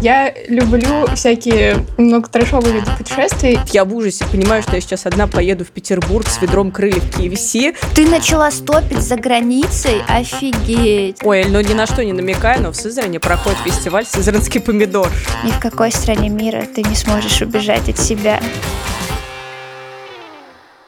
Я 0.00 0.32
люблю 0.48 1.06
всякие 1.14 1.84
много 1.98 2.26
трэшовые 2.28 2.76
виды 2.76 2.90
путешествий. 2.96 3.58
Я 3.70 3.84
в 3.84 3.94
ужасе 3.94 4.24
понимаю, 4.24 4.62
что 4.62 4.74
я 4.76 4.80
сейчас 4.80 5.04
одна 5.04 5.26
поеду 5.26 5.66
в 5.66 5.70
Петербург 5.70 6.26
с 6.26 6.40
ведром 6.40 6.70
крыльев 6.72 7.04
KFC. 7.10 7.76
Ты 7.94 8.08
начала 8.08 8.50
стопить 8.50 9.02
за 9.02 9.16
границей? 9.16 10.02
Офигеть. 10.08 11.18
Ой, 11.22 11.44
ну 11.44 11.60
ни 11.60 11.74
на 11.74 11.86
что 11.86 12.02
не 12.02 12.14
намекаю, 12.14 12.62
но 12.62 12.72
в 12.72 12.76
Сызрани 12.76 13.18
проходит 13.18 13.58
фестиваль 13.58 14.06
«Сызранский 14.06 14.60
помидор». 14.62 15.10
Ни 15.44 15.50
в 15.50 15.60
какой 15.60 15.92
стране 15.92 16.30
мира 16.30 16.64
ты 16.74 16.82
не 16.82 16.94
сможешь 16.94 17.42
убежать 17.42 17.90
от 17.90 17.98
себя. 17.98 18.40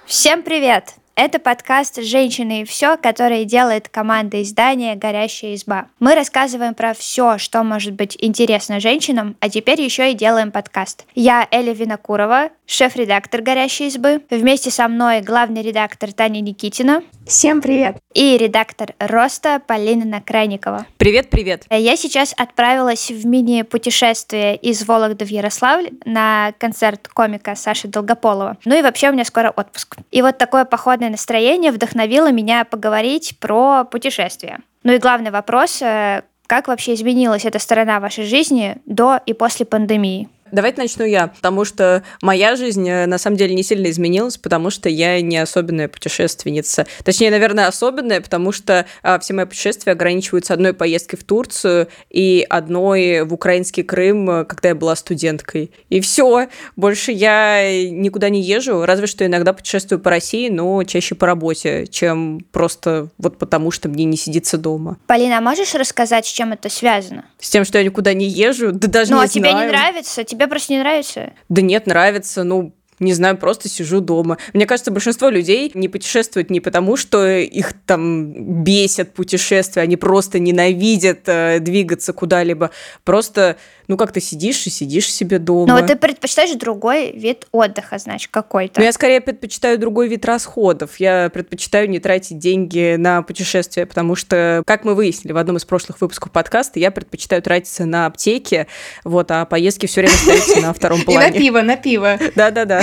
Всем 0.06 0.42
привет! 0.42 0.94
Это 1.14 1.38
подкаст 1.38 2.02
«Женщины 2.02 2.62
и 2.62 2.64
все», 2.64 2.96
который 2.96 3.44
делает 3.44 3.90
команда 3.90 4.40
издания 4.42 4.94
«Горящая 4.94 5.54
изба». 5.54 5.88
Мы 6.00 6.14
рассказываем 6.14 6.74
про 6.74 6.94
все, 6.94 7.36
что 7.36 7.62
может 7.62 7.92
быть 7.92 8.16
интересно 8.18 8.80
женщинам, 8.80 9.36
а 9.38 9.50
теперь 9.50 9.82
еще 9.82 10.10
и 10.10 10.14
делаем 10.14 10.50
подкаст. 10.50 11.04
Я 11.14 11.46
Эля 11.50 11.74
Винокурова, 11.74 12.48
шеф-редактор 12.72 13.42
«Горящей 13.42 13.88
избы». 13.88 14.22
Вместе 14.30 14.70
со 14.70 14.88
мной 14.88 15.20
главный 15.20 15.62
редактор 15.62 16.12
Таня 16.12 16.40
Никитина. 16.40 17.02
Всем 17.26 17.60
привет! 17.60 17.98
И 18.14 18.36
редактор 18.38 18.94
«Роста» 18.98 19.60
Полина 19.64 20.04
Накрайникова. 20.06 20.86
Привет-привет! 20.96 21.64
Я 21.70 21.96
сейчас 21.96 22.34
отправилась 22.36 23.10
в 23.10 23.26
мини-путешествие 23.26 24.56
из 24.56 24.86
Вологды 24.86 25.26
в 25.26 25.28
Ярославль 25.28 25.90
на 26.06 26.54
концерт 26.58 27.08
комика 27.08 27.54
Саши 27.54 27.88
Долгополова. 27.88 28.56
Ну 28.64 28.78
и 28.78 28.82
вообще 28.82 29.10
у 29.10 29.12
меня 29.12 29.24
скоро 29.24 29.50
отпуск. 29.50 29.96
И 30.10 30.22
вот 30.22 30.38
такое 30.38 30.64
походное 30.64 31.10
настроение 31.10 31.72
вдохновило 31.72 32.32
меня 32.32 32.64
поговорить 32.64 33.36
про 33.38 33.84
путешествия. 33.84 34.60
Ну 34.82 34.92
и 34.92 34.98
главный 34.98 35.30
вопрос, 35.30 35.82
э, 35.82 36.22
как 36.46 36.68
вообще 36.68 36.94
изменилась 36.94 37.44
эта 37.44 37.58
сторона 37.58 38.00
вашей 38.00 38.24
жизни 38.24 38.76
до 38.86 39.20
и 39.26 39.34
после 39.34 39.66
пандемии? 39.66 40.28
Давайте 40.52 40.82
начну 40.82 41.06
я, 41.06 41.28
потому 41.28 41.64
что 41.64 42.02
моя 42.20 42.56
жизнь 42.56 42.86
э, 42.86 43.06
на 43.06 43.16
самом 43.16 43.38
деле 43.38 43.54
не 43.54 43.62
сильно 43.62 43.90
изменилась, 43.90 44.36
потому 44.36 44.68
что 44.68 44.90
я 44.90 45.18
не 45.22 45.38
особенная 45.38 45.88
путешественница. 45.88 46.86
Точнее, 47.04 47.30
наверное, 47.30 47.68
особенная, 47.68 48.20
потому 48.20 48.52
что 48.52 48.84
а, 49.02 49.18
все 49.18 49.32
мои 49.32 49.46
путешествия 49.46 49.92
ограничиваются 49.92 50.52
одной 50.52 50.74
поездкой 50.74 51.18
в 51.18 51.24
Турцию 51.24 51.88
и 52.10 52.46
одной 52.50 53.24
в 53.24 53.32
украинский 53.32 53.82
Крым, 53.82 54.28
э, 54.28 54.44
когда 54.44 54.68
я 54.68 54.74
была 54.74 54.94
студенткой. 54.94 55.70
И 55.88 56.00
все. 56.02 56.48
Больше 56.76 57.12
я 57.12 57.90
никуда 57.90 58.28
не 58.28 58.42
езжу, 58.42 58.84
разве 58.84 59.06
что 59.06 59.24
иногда 59.24 59.54
путешествую 59.54 60.00
по 60.00 60.10
России, 60.10 60.50
но 60.50 60.84
чаще 60.84 61.14
по 61.14 61.26
работе, 61.26 61.86
чем 61.86 62.44
просто 62.52 63.08
вот 63.16 63.38
потому, 63.38 63.70
что 63.70 63.88
мне 63.88 64.04
не 64.04 64.18
сидится 64.18 64.58
дома. 64.58 64.98
Полина, 65.06 65.38
а 65.38 65.40
можешь 65.40 65.74
рассказать, 65.74 66.26
с 66.26 66.30
чем 66.30 66.52
это 66.52 66.68
связано? 66.68 67.24
С 67.40 67.48
тем, 67.48 67.64
что 67.64 67.78
я 67.78 67.84
никуда 67.84 68.12
не 68.12 68.28
езжу? 68.28 68.72
Да 68.72 68.88
даже 68.88 69.12
ну, 69.12 69.18
не 69.18 69.24
а 69.24 69.28
тебе 69.28 69.50
знаю. 69.50 69.66
не 69.66 69.72
нравится? 69.72 70.24
Тебе 70.24 70.41
просто 70.48 70.72
не 70.72 70.78
нравится? 70.78 71.32
Да 71.48 71.62
нет, 71.62 71.86
нравится. 71.86 72.44
Ну, 72.44 72.74
не 73.02 73.12
знаю, 73.14 73.36
просто 73.36 73.68
сижу 73.68 74.00
дома. 74.00 74.38
Мне 74.52 74.64
кажется, 74.64 74.90
большинство 74.90 75.28
людей 75.28 75.70
не 75.74 75.88
путешествуют 75.88 76.50
не 76.50 76.60
потому, 76.60 76.96
что 76.96 77.26
их 77.26 77.72
там 77.84 78.62
бесят 78.62 79.12
путешествия, 79.12 79.82
они 79.82 79.96
просто 79.96 80.38
ненавидят 80.38 81.22
э, 81.26 81.58
двигаться 81.60 82.12
куда-либо. 82.12 82.70
Просто, 83.04 83.56
ну, 83.92 83.98
как 83.98 84.10
ты 84.10 84.22
сидишь 84.22 84.66
и 84.66 84.70
сидишь 84.70 85.12
себе 85.12 85.38
дома. 85.38 85.66
Ну, 85.66 85.78
вот 85.78 85.86
ты 85.86 85.96
предпочитаешь 85.96 86.52
другой 86.52 87.12
вид 87.12 87.46
отдыха, 87.52 87.98
значит, 87.98 88.30
какой-то. 88.30 88.80
Но 88.80 88.86
я 88.86 88.92
скорее 88.92 89.20
предпочитаю 89.20 89.78
другой 89.78 90.08
вид 90.08 90.24
расходов. 90.24 90.98
Я 90.98 91.28
предпочитаю 91.28 91.90
не 91.90 91.98
тратить 91.98 92.38
деньги 92.38 92.96
на 92.96 93.20
путешествия, 93.20 93.84
потому 93.84 94.14
что, 94.14 94.62
как 94.66 94.86
мы 94.86 94.94
выяснили 94.94 95.32
в 95.32 95.36
одном 95.36 95.58
из 95.58 95.66
прошлых 95.66 96.00
выпусков 96.00 96.32
подкаста, 96.32 96.78
я 96.78 96.90
предпочитаю 96.90 97.42
тратиться 97.42 97.84
на 97.84 98.06
аптеки, 98.06 98.66
вот, 99.04 99.30
а 99.30 99.44
поездки 99.44 99.84
все 99.84 100.00
время 100.00 100.14
остаются 100.14 100.60
на 100.62 100.72
втором 100.72 101.02
И 101.02 101.04
на 101.04 101.12
плане. 101.12 101.38
пиво, 101.38 101.60
на 101.60 101.76
пиво. 101.76 102.18
Да-да-да. 102.34 102.80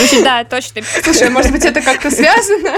Слушай, 0.00 0.24
да, 0.24 0.44
точно. 0.44 0.82
Слушай, 1.02 1.30
может 1.30 1.52
быть, 1.52 1.64
это 1.64 1.80
как-то 1.80 2.10
связано? 2.10 2.76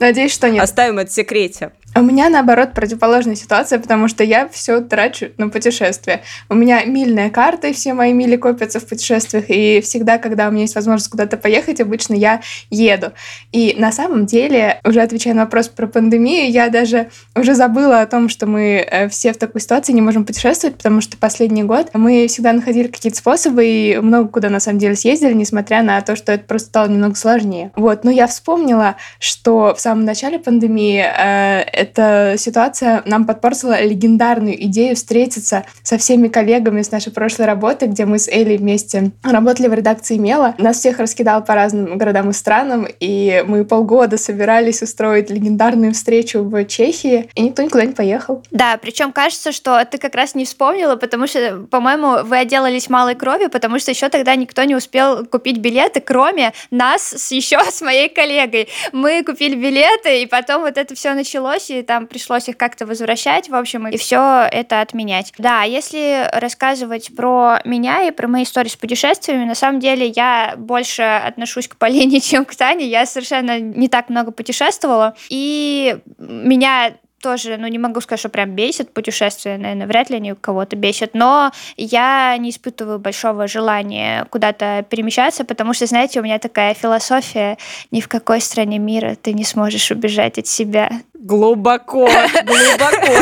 Надеюсь, 0.00 0.32
что 0.32 0.50
нет. 0.50 0.62
Оставим 0.62 0.98
это 0.98 1.10
в 1.10 1.14
секрете. 1.14 1.72
У 1.96 2.00
меня, 2.00 2.28
наоборот, 2.28 2.72
противоположная 2.74 3.36
ситуация, 3.36 3.78
потому 3.78 4.08
что 4.08 4.24
я 4.24 4.48
все 4.48 4.80
трачу 4.80 5.26
на 5.38 5.48
путешествия. 5.48 6.22
У 6.48 6.54
меня 6.54 6.84
мильная 6.84 7.30
карта, 7.30 7.68
и 7.68 7.72
все 7.72 7.94
мои 7.94 8.12
мили 8.12 8.34
копятся 8.34 8.80
в 8.80 8.86
путешествиях, 8.86 9.44
и 9.48 9.80
всегда, 9.80 10.18
когда 10.18 10.48
у 10.48 10.50
меня 10.50 10.62
есть 10.62 10.74
возможность 10.74 11.08
куда-то 11.08 11.36
поехать, 11.36 11.80
обычно 11.80 12.14
я 12.14 12.40
еду. 12.68 13.12
И 13.52 13.76
на 13.78 13.92
самом 13.92 14.26
деле, 14.26 14.80
уже 14.84 15.02
отвечая 15.02 15.34
на 15.34 15.42
вопрос 15.42 15.68
про 15.68 15.86
пандемию, 15.86 16.50
я 16.50 16.68
даже 16.68 17.10
уже 17.36 17.54
забыла 17.54 18.00
о 18.00 18.06
том, 18.06 18.28
что 18.28 18.46
мы 18.46 18.84
э, 18.90 19.08
все 19.08 19.32
в 19.32 19.36
такой 19.36 19.60
ситуации 19.60 19.92
не 19.92 20.02
можем 20.02 20.24
путешествовать, 20.24 20.76
потому 20.76 21.00
что 21.00 21.16
последний 21.16 21.62
год 21.62 21.90
мы 21.94 22.26
всегда 22.26 22.52
находили 22.52 22.88
какие-то 22.88 23.18
способы 23.18 23.64
и 23.64 23.98
много 23.98 24.28
куда 24.28 24.50
на 24.50 24.58
самом 24.64 24.78
деле 24.78 24.96
съездили, 24.96 25.32
несмотря 25.32 25.82
на 25.82 26.00
то, 26.00 26.16
что 26.16 26.32
это 26.32 26.44
просто 26.44 26.68
стало 26.68 26.88
немного 26.88 27.14
сложнее. 27.14 27.72
Вот, 27.76 28.04
но 28.04 28.10
я 28.10 28.26
вспомнила, 28.26 28.96
что 29.18 29.74
в 29.74 29.80
самом 29.80 30.04
начале 30.04 30.38
пандемии 30.38 31.04
э, 31.04 31.60
эта 31.72 32.34
ситуация 32.38 33.02
нам 33.06 33.24
подпортила 33.24 33.80
легендарную 33.82 34.62
идею 34.64 34.96
встретиться 34.96 35.64
со 35.82 35.98
всеми 35.98 36.28
коллегами 36.28 36.82
с 36.82 36.90
нашей 36.90 37.12
прошлой 37.12 37.46
работы, 37.46 37.86
где 37.86 38.06
мы 38.06 38.18
с 38.18 38.28
Элей 38.28 38.56
вместе 38.56 39.12
работали 39.22 39.68
в 39.68 39.74
редакции 39.74 40.16
Мела. 40.16 40.54
Нас 40.58 40.78
всех 40.78 40.98
раскидал 40.98 41.44
по 41.44 41.54
разным 41.54 41.98
городам 41.98 42.30
и 42.30 42.32
странам, 42.32 42.86
и 43.00 43.44
мы 43.46 43.64
полгода 43.64 44.18
собирались 44.18 44.82
устроить 44.82 45.30
легендарную 45.30 45.92
встречу 45.92 46.42
в 46.42 46.64
Чехии, 46.66 47.28
и 47.34 47.42
никто 47.42 47.62
никуда 47.62 47.84
не 47.84 47.92
поехал. 47.92 48.42
Да, 48.50 48.78
причем 48.80 49.12
кажется, 49.12 49.52
что 49.52 49.84
ты 49.84 49.98
как 49.98 50.14
раз 50.14 50.34
не 50.34 50.44
вспомнила, 50.44 50.96
потому 50.96 51.26
что, 51.26 51.66
по-моему, 51.70 52.24
вы 52.24 52.38
отделались 52.38 52.88
малой 52.88 53.14
кровью, 53.14 53.50
потому 53.50 53.78
что 53.78 53.90
еще 53.90 54.08
тогда 54.08 54.34
никто 54.36 54.53
не 54.62 54.76
успел 54.76 55.26
купить 55.26 55.58
билеты, 55.58 56.00
кроме 56.00 56.52
нас 56.70 57.02
с, 57.02 57.32
еще 57.32 57.58
с 57.64 57.80
моей 57.82 58.08
коллегой. 58.08 58.68
Мы 58.92 59.22
купили 59.24 59.54
билеты, 59.56 60.22
и 60.22 60.26
потом 60.26 60.62
вот 60.62 60.78
это 60.78 60.94
все 60.94 61.14
началось, 61.14 61.70
и 61.70 61.82
там 61.82 62.06
пришлось 62.06 62.48
их 62.48 62.56
как-то 62.56 62.86
возвращать, 62.86 63.48
в 63.48 63.54
общем, 63.54 63.88
и 63.88 63.96
все 63.96 64.48
это 64.50 64.80
отменять. 64.80 65.32
Да, 65.38 65.62
если 65.62 66.28
рассказывать 66.32 67.14
про 67.16 67.60
меня 67.64 68.04
и 68.04 68.10
про 68.10 68.28
мои 68.28 68.44
истории 68.44 68.68
с 68.68 68.76
путешествиями, 68.76 69.44
на 69.44 69.54
самом 69.54 69.80
деле 69.80 70.06
я 70.06 70.54
больше 70.56 71.02
отношусь 71.02 71.68
к 71.68 71.76
Полине, 71.76 72.20
чем 72.20 72.44
к 72.44 72.54
Тане. 72.54 72.86
Я 72.86 73.06
совершенно 73.06 73.58
не 73.58 73.88
так 73.88 74.08
много 74.08 74.30
путешествовала, 74.30 75.16
и 75.28 75.98
меня 76.18 76.94
тоже, 77.24 77.56
ну, 77.56 77.66
не 77.68 77.78
могу 77.78 78.02
сказать, 78.02 78.20
что 78.20 78.28
прям 78.28 78.50
бесит 78.50 78.92
путешествия, 78.92 79.56
наверное, 79.56 79.86
вряд 79.86 80.10
ли 80.10 80.16
они 80.16 80.32
у 80.32 80.36
кого-то 80.36 80.76
бесят, 80.76 81.14
но 81.14 81.52
я 81.78 82.36
не 82.36 82.50
испытываю 82.50 82.98
большого 82.98 83.48
желания 83.48 84.26
куда-то 84.28 84.84
перемещаться, 84.90 85.46
потому 85.46 85.72
что, 85.72 85.86
знаете, 85.86 86.20
у 86.20 86.22
меня 86.22 86.38
такая 86.38 86.74
философия, 86.74 87.56
ни 87.90 88.02
в 88.02 88.08
какой 88.08 88.42
стране 88.42 88.78
мира 88.78 89.16
ты 89.20 89.32
не 89.32 89.44
сможешь 89.44 89.90
убежать 89.90 90.38
от 90.38 90.46
себя. 90.46 90.90
Глубоко, 91.14 92.10
глубоко. 92.44 93.12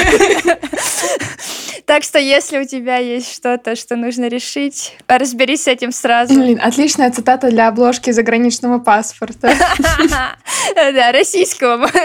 Так 1.92 2.04
что, 2.04 2.19
если 2.19 2.58
у 2.58 2.64
тебя 2.64 2.97
есть 2.97 3.34
что-то, 3.34 3.76
что 3.76 3.97
нужно 3.97 4.26
решить, 4.28 4.97
разберись 5.08 5.64
с 5.64 5.69
этим 5.69 5.92
сразу. 5.92 6.32
Блин, 6.32 6.58
отличная 6.62 7.10
цитата 7.10 7.50
для 7.50 7.69
обложки 7.69 8.10
заграничного 8.12 8.78
паспорта. 8.78 9.53
Да, 10.75 11.12
российского. 11.12 11.91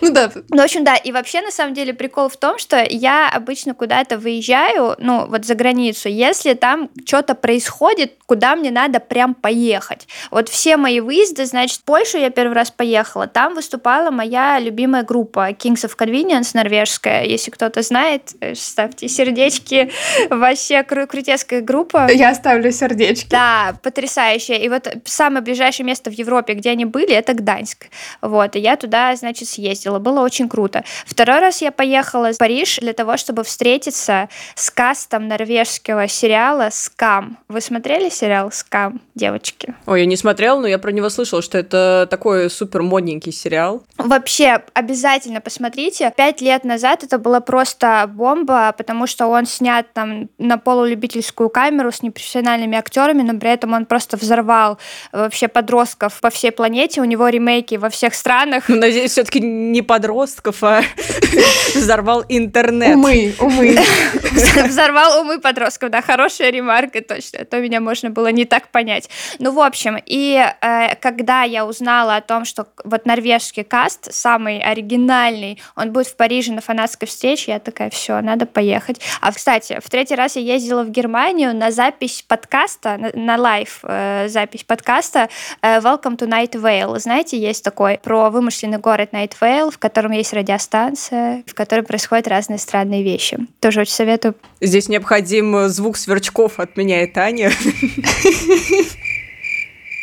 Ну 0.00 0.12
да. 0.12 0.30
Ну, 0.50 0.56
в 0.56 0.64
общем, 0.64 0.84
да. 0.84 0.96
И 0.96 1.12
вообще, 1.12 1.42
на 1.42 1.50
самом 1.50 1.74
деле, 1.74 1.94
прикол 1.94 2.28
в 2.28 2.36
том, 2.36 2.58
что 2.58 2.84
я 2.88 3.28
обычно 3.28 3.74
куда-то 3.74 4.18
выезжаю, 4.18 4.96
ну, 4.98 5.26
вот 5.26 5.44
за 5.44 5.54
границу, 5.54 6.08
если 6.08 6.54
там 6.54 6.90
что-то 7.04 7.34
происходит, 7.34 8.14
куда 8.26 8.56
мне 8.56 8.70
надо 8.70 9.00
прям 9.00 9.34
поехать. 9.34 10.08
Вот 10.30 10.48
все 10.48 10.76
мои 10.76 11.00
выезды, 11.00 11.46
значит, 11.46 11.80
в 11.80 11.84
Польшу 11.84 12.18
я 12.18 12.30
первый 12.30 12.54
раз 12.54 12.70
поехала. 12.70 13.26
Там 13.26 13.54
выступала 13.54 14.10
моя 14.10 14.58
любимая 14.58 15.02
группа 15.02 15.50
Kings 15.50 15.84
of 15.84 15.96
Convenience 15.96 16.50
норвежская. 16.54 17.24
Если 17.24 17.50
кто-то 17.50 17.82
знает, 17.82 18.29
ставьте 18.54 19.08
сердечки. 19.08 19.90
Вообще 20.30 20.80
кру- 20.80 21.06
крутецкая 21.06 21.60
группа. 21.60 22.10
Я 22.10 22.30
оставлю 22.30 22.72
сердечки. 22.72 23.28
Да, 23.30 23.74
потрясающая. 23.82 24.56
И 24.56 24.68
вот 24.68 24.88
самое 25.04 25.42
ближайшее 25.42 25.86
место 25.86 26.10
в 26.10 26.14
Европе, 26.14 26.54
где 26.54 26.70
они 26.70 26.84
были, 26.84 27.12
это 27.12 27.34
Гданьск. 27.34 27.86
Вот, 28.20 28.56
и 28.56 28.58
я 28.58 28.76
туда, 28.76 29.14
значит, 29.16 29.48
съездила. 29.48 29.98
Было 29.98 30.20
очень 30.20 30.48
круто. 30.48 30.84
Второй 31.06 31.40
раз 31.40 31.62
я 31.62 31.72
поехала 31.72 32.32
в 32.32 32.38
Париж 32.38 32.78
для 32.80 32.92
того, 32.92 33.16
чтобы 33.16 33.44
встретиться 33.44 34.28
с 34.54 34.70
кастом 34.70 35.28
норвежского 35.28 36.08
сериала 36.08 36.68
«Скам». 36.72 37.38
Вы 37.48 37.60
смотрели 37.60 38.08
сериал 38.08 38.50
«Скам», 38.52 39.00
девочки? 39.14 39.74
Ой, 39.86 40.00
я 40.00 40.06
не 40.06 40.16
смотрела, 40.16 40.60
но 40.60 40.66
я 40.66 40.78
про 40.78 40.90
него 40.92 41.08
слышала, 41.10 41.42
что 41.42 41.58
это 41.58 42.06
такой 42.10 42.50
супер 42.50 42.82
модненький 42.82 43.32
сериал. 43.32 43.84
Вообще, 43.98 44.62
обязательно 44.74 45.40
посмотрите. 45.40 46.12
Пять 46.16 46.40
лет 46.40 46.64
назад 46.64 47.04
это 47.04 47.18
было 47.18 47.40
просто 47.40 48.09
бомба, 48.10 48.74
потому 48.76 49.06
что 49.06 49.26
он 49.26 49.46
снят 49.46 49.86
там 49.92 50.28
на 50.38 50.58
полулюбительскую 50.58 51.48
камеру 51.48 51.92
с 51.92 52.02
непрофессиональными 52.02 52.76
актерами, 52.76 53.22
но 53.22 53.38
при 53.38 53.50
этом 53.50 53.72
он 53.72 53.86
просто 53.86 54.16
взорвал 54.16 54.78
вообще 55.12 55.48
подростков 55.48 56.20
по 56.20 56.30
всей 56.30 56.52
планете. 56.52 57.00
У 57.00 57.04
него 57.04 57.28
ремейки 57.28 57.76
во 57.76 57.88
всех 57.90 58.14
странах. 58.14 58.68
Ну, 58.68 58.76
надеюсь, 58.76 59.12
все-таки 59.12 59.40
не 59.40 59.82
подростков, 59.82 60.62
а 60.62 60.82
взорвал 61.74 62.24
интернет. 62.28 62.96
Умы, 62.96 63.34
умы. 63.38 63.78
Взорвал 64.66 65.20
умы 65.20 65.40
подростков, 65.40 65.90
да, 65.90 66.02
хорошая 66.02 66.50
ремарка, 66.50 67.02
точно. 67.02 67.40
А 67.40 67.44
то 67.44 67.60
меня 67.60 67.80
можно 67.80 68.10
было 68.10 68.28
не 68.28 68.44
так 68.44 68.68
понять. 68.68 69.08
Ну, 69.38 69.52
в 69.52 69.60
общем, 69.60 69.98
и 70.06 70.44
э, 70.60 70.94
когда 70.96 71.42
я 71.42 71.66
узнала 71.66 72.16
о 72.16 72.20
том, 72.20 72.44
что 72.44 72.66
вот 72.84 73.06
норвежский 73.06 73.64
каст, 73.64 74.12
самый 74.12 74.60
оригинальный, 74.60 75.60
он 75.74 75.92
будет 75.92 76.06
в 76.06 76.16
Париже 76.16 76.52
на 76.52 76.60
фанатской 76.60 77.08
встрече, 77.08 77.52
я 77.52 77.58
такая, 77.58 77.90
все, 77.90 78.20
надо 78.20 78.46
поехать. 78.46 79.00
А, 79.20 79.32
кстати, 79.32 79.80
в 79.82 79.90
третий 79.90 80.14
раз 80.14 80.36
я 80.36 80.42
ездила 80.42 80.84
в 80.84 80.90
Германию 80.90 81.54
на 81.54 81.70
запись 81.70 82.24
подкаста, 82.26 82.96
на, 82.98 83.10
на 83.14 83.36
live 83.36 83.80
э, 83.82 84.28
запись 84.28 84.64
подкаста 84.64 85.28
э, 85.62 85.78
Welcome 85.78 86.16
to 86.16 86.28
Night 86.28 86.52
Vale. 86.52 86.98
Знаете, 86.98 87.38
есть 87.38 87.64
такой 87.64 87.98
про 88.02 88.30
вымышленный 88.30 88.78
город 88.78 89.10
Night 89.12 89.32
Vale, 89.40 89.70
в 89.70 89.78
котором 89.78 90.12
есть 90.12 90.32
радиостанция, 90.32 91.42
в 91.46 91.54
которой 91.54 91.82
происходят 91.82 92.28
разные 92.28 92.58
странные 92.58 93.02
вещи. 93.02 93.38
Тоже 93.60 93.80
очень 93.80 93.92
советую. 93.92 94.19
Здесь 94.60 94.88
необходим 94.88 95.68
звук 95.68 95.96
сверчков 95.96 96.60
от 96.60 96.76
меня 96.76 97.02
и 97.02 97.06
Тани. 97.06 97.48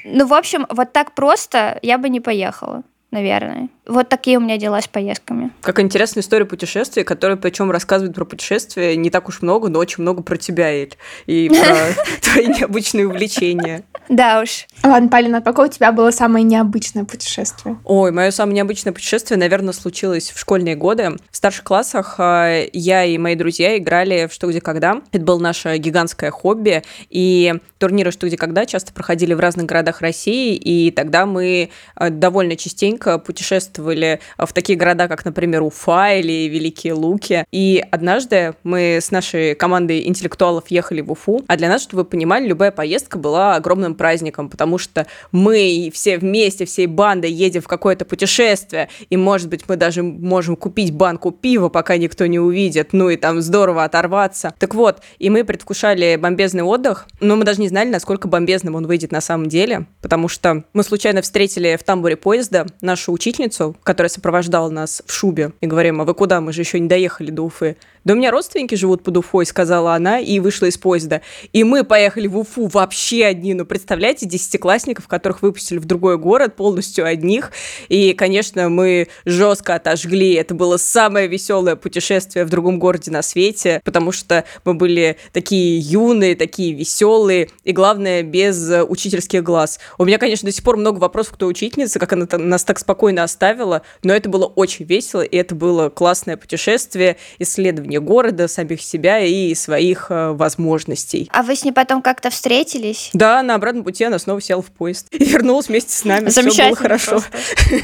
Ну, 0.09 0.25
в 0.25 0.33
общем, 0.33 0.65
вот 0.69 0.93
так 0.93 1.15
просто 1.15 1.79
я 1.81 1.97
бы 1.97 2.07
не 2.07 2.21
поехала, 2.21 2.83
наверное. 3.11 3.69
Вот 3.87 4.09
такие 4.09 4.37
у 4.37 4.41
меня 4.41 4.57
дела 4.57 4.81
с 4.81 4.87
поездками. 4.87 5.51
Как 5.61 5.79
интересная 5.79 6.21
история 6.21 6.45
путешествий, 6.45 7.03
которая 7.03 7.37
причем 7.37 7.71
рассказывает 7.71 8.13
про 8.15 8.25
путешествия 8.25 8.95
не 8.97 9.09
так 9.09 9.29
уж 9.29 9.41
много, 9.41 9.69
но 9.69 9.79
очень 9.79 10.01
много 10.01 10.23
про 10.23 10.35
тебя, 10.37 10.71
Эль, 10.71 10.95
и 11.25 11.49
про 11.49 12.03
твои 12.21 12.47
необычные 12.47 13.07
увлечения. 13.07 13.83
Да 14.09 14.41
уж. 14.41 14.67
Ладно, 14.83 15.09
Полина, 15.09 15.41
какое 15.41 15.69
у 15.69 15.71
тебя 15.71 15.91
было 15.91 16.11
самое 16.11 16.43
необычное 16.43 17.05
путешествие? 17.05 17.77
Ой, 17.85 18.11
мое 18.11 18.31
самое 18.31 18.55
необычное 18.57 18.93
путешествие, 18.93 19.37
наверное, 19.37 19.73
случилось 19.73 20.31
в 20.31 20.39
школьные 20.39 20.75
годы. 20.75 21.11
В 21.31 21.37
старших 21.37 21.63
классах 21.63 22.15
э, 22.19 22.69
я 22.73 23.05
и 23.05 23.17
мои 23.17 23.35
друзья 23.35 23.77
играли 23.77 24.27
в 24.27 24.33
«Что, 24.33 24.49
где, 24.49 24.59
когда». 24.59 25.01
Это 25.11 25.23
было 25.23 25.39
наше 25.39 25.77
гигантское 25.77 26.31
хобби, 26.31 26.83
и 27.09 27.55
турниры 27.77 28.11
«Что, 28.11 28.27
где, 28.27 28.37
когда» 28.37 28.65
часто 28.65 28.93
проходили 28.93 29.33
в 29.33 29.39
разных 29.39 29.65
городах 29.65 30.01
России, 30.01 30.55
и 30.55 30.91
тогда 30.91 31.25
мы 31.25 31.69
э, 31.95 32.09
довольно 32.09 32.55
частенько 32.55 32.96
путешествовали 32.97 34.19
в 34.37 34.51
такие 34.53 34.77
города, 34.77 35.07
как, 35.07 35.25
например, 35.25 35.63
Уфа 35.63 36.15
или 36.15 36.47
Великие 36.47 36.93
Луки. 36.93 37.45
И 37.51 37.83
однажды 37.91 38.55
мы 38.63 38.99
с 39.01 39.11
нашей 39.11 39.55
командой 39.55 40.07
интеллектуалов 40.07 40.65
ехали 40.69 41.01
в 41.01 41.11
Уфу, 41.11 41.43
а 41.47 41.57
для 41.57 41.69
нас, 41.69 41.83
чтобы 41.83 42.03
вы 42.03 42.09
понимали, 42.09 42.47
любая 42.47 42.71
поездка 42.71 43.17
была 43.17 43.55
огромным 43.55 43.95
праздником, 43.95 44.49
потому 44.49 44.77
что 44.77 45.07
мы 45.31 45.89
все 45.93 46.17
вместе, 46.17 46.65
всей 46.65 46.87
бандой 46.87 47.31
едем 47.31 47.61
в 47.61 47.67
какое-то 47.67 48.05
путешествие, 48.05 48.89
и, 49.09 49.17
может 49.17 49.49
быть, 49.49 49.63
мы 49.67 49.75
даже 49.75 50.03
можем 50.03 50.55
купить 50.55 50.91
банку 50.91 51.31
пива, 51.31 51.69
пока 51.69 51.97
никто 51.97 52.25
не 52.25 52.39
увидит, 52.39 52.93
ну 52.93 53.09
и 53.09 53.17
там 53.17 53.41
здорово 53.41 53.83
оторваться. 53.83 54.53
Так 54.59 54.75
вот, 54.75 55.01
и 55.19 55.29
мы 55.29 55.43
предвкушали 55.43 56.17
бомбезный 56.19 56.63
отдых, 56.63 57.07
но 57.19 57.35
мы 57.35 57.43
даже 57.43 57.61
не 57.61 57.67
знали, 57.67 57.89
насколько 57.89 58.27
бомбезным 58.27 58.75
он 58.75 58.87
выйдет 58.87 59.11
на 59.11 59.21
самом 59.21 59.47
деле, 59.49 59.87
потому 60.01 60.27
что 60.27 60.63
мы 60.73 60.83
случайно 60.83 61.21
встретили 61.21 61.77
в 61.79 61.83
тамбуре 61.83 62.15
поезда 62.15 62.65
нашу 62.87 63.11
учительницу, 63.11 63.75
которая 63.83 64.09
сопровождала 64.09 64.69
нас 64.69 65.03
в 65.05 65.13
шубе, 65.13 65.51
и 65.61 65.67
говорим, 65.67 66.01
а 66.01 66.05
вы 66.05 66.15
куда, 66.15 66.41
мы 66.41 66.51
же 66.53 66.61
еще 66.61 66.79
не 66.79 66.87
доехали 66.87 67.29
до 67.29 67.43
Уфы. 67.43 67.77
Да 68.07 68.13
у 68.13 68.15
меня 68.15 68.31
родственники 68.31 68.73
живут 68.73 69.03
под 69.03 69.17
Уфой, 69.17 69.45
сказала 69.45 69.93
она, 69.93 70.21
и 70.21 70.39
вышла 70.39 70.67
из 70.67 70.77
поезда. 70.77 71.19
И 71.51 71.65
мы 71.65 71.83
поехали 71.83 72.27
в 72.27 72.37
Уфу 72.37 72.67
вообще 72.67 73.25
одни, 73.25 73.53
ну, 73.53 73.65
представляете, 73.65 74.25
десятиклассников, 74.25 75.09
которых 75.09 75.41
выпустили 75.41 75.77
в 75.77 75.83
другой 75.83 76.17
город, 76.17 76.55
полностью 76.55 77.05
одних. 77.05 77.51
И, 77.89 78.13
конечно, 78.13 78.69
мы 78.69 79.09
жестко 79.25 79.75
отожгли. 79.75 80.35
Это 80.35 80.55
было 80.55 80.77
самое 80.77 81.27
веселое 81.27 81.75
путешествие 81.75 82.45
в 82.45 82.49
другом 82.49 82.79
городе 82.79 83.11
на 83.11 83.21
свете, 83.21 83.81
потому 83.83 84.13
что 84.13 84.45
мы 84.63 84.73
были 84.73 85.17
такие 85.33 85.77
юные, 85.77 86.37
такие 86.37 86.71
веселые, 86.71 87.49
и, 87.65 87.73
главное, 87.73 88.23
без 88.23 88.71
учительских 88.87 89.43
глаз. 89.43 89.81
У 89.97 90.05
меня, 90.05 90.17
конечно, 90.17 90.45
до 90.45 90.55
сих 90.55 90.63
пор 90.63 90.77
много 90.77 90.99
вопросов 90.99 91.33
к 91.33 91.37
той 91.39 91.49
учительнице, 91.49 91.99
как 91.99 92.13
она 92.13 92.25
нас 92.37 92.63
так 92.63 92.79
спокойно 92.79 93.23
оставила, 93.23 93.81
но 94.01 94.13
это 94.13 94.29
было 94.29 94.45
очень 94.45 94.85
весело, 94.85 95.23
и 95.23 95.35
это 95.35 95.55
было 95.55 95.89
классное 95.89 96.37
путешествие, 96.37 97.17
исследование 97.37 97.96
города, 97.99 98.47
самих 98.47 98.81
себя 98.81 99.19
и 99.19 99.53
своих 99.55 100.07
э, 100.09 100.31
возможностей. 100.31 101.29
А 101.31 101.43
вы 101.43 101.55
с 101.55 101.63
ней 101.63 101.71
потом 101.71 102.01
как-то 102.01 102.29
встретились? 102.29 103.09
Да, 103.13 103.43
на 103.43 103.55
обратном 103.55 103.83
пути 103.83 104.03
она 104.03 104.19
снова 104.19 104.41
села 104.41 104.61
в 104.61 104.71
поезд 104.71 105.07
и 105.11 105.23
вернулась 105.25 105.67
вместе 105.67 105.93
с 105.93 106.03
нами. 106.03 106.29
Все 106.29 106.43
было 106.43 106.75
хорошо. 106.75 107.21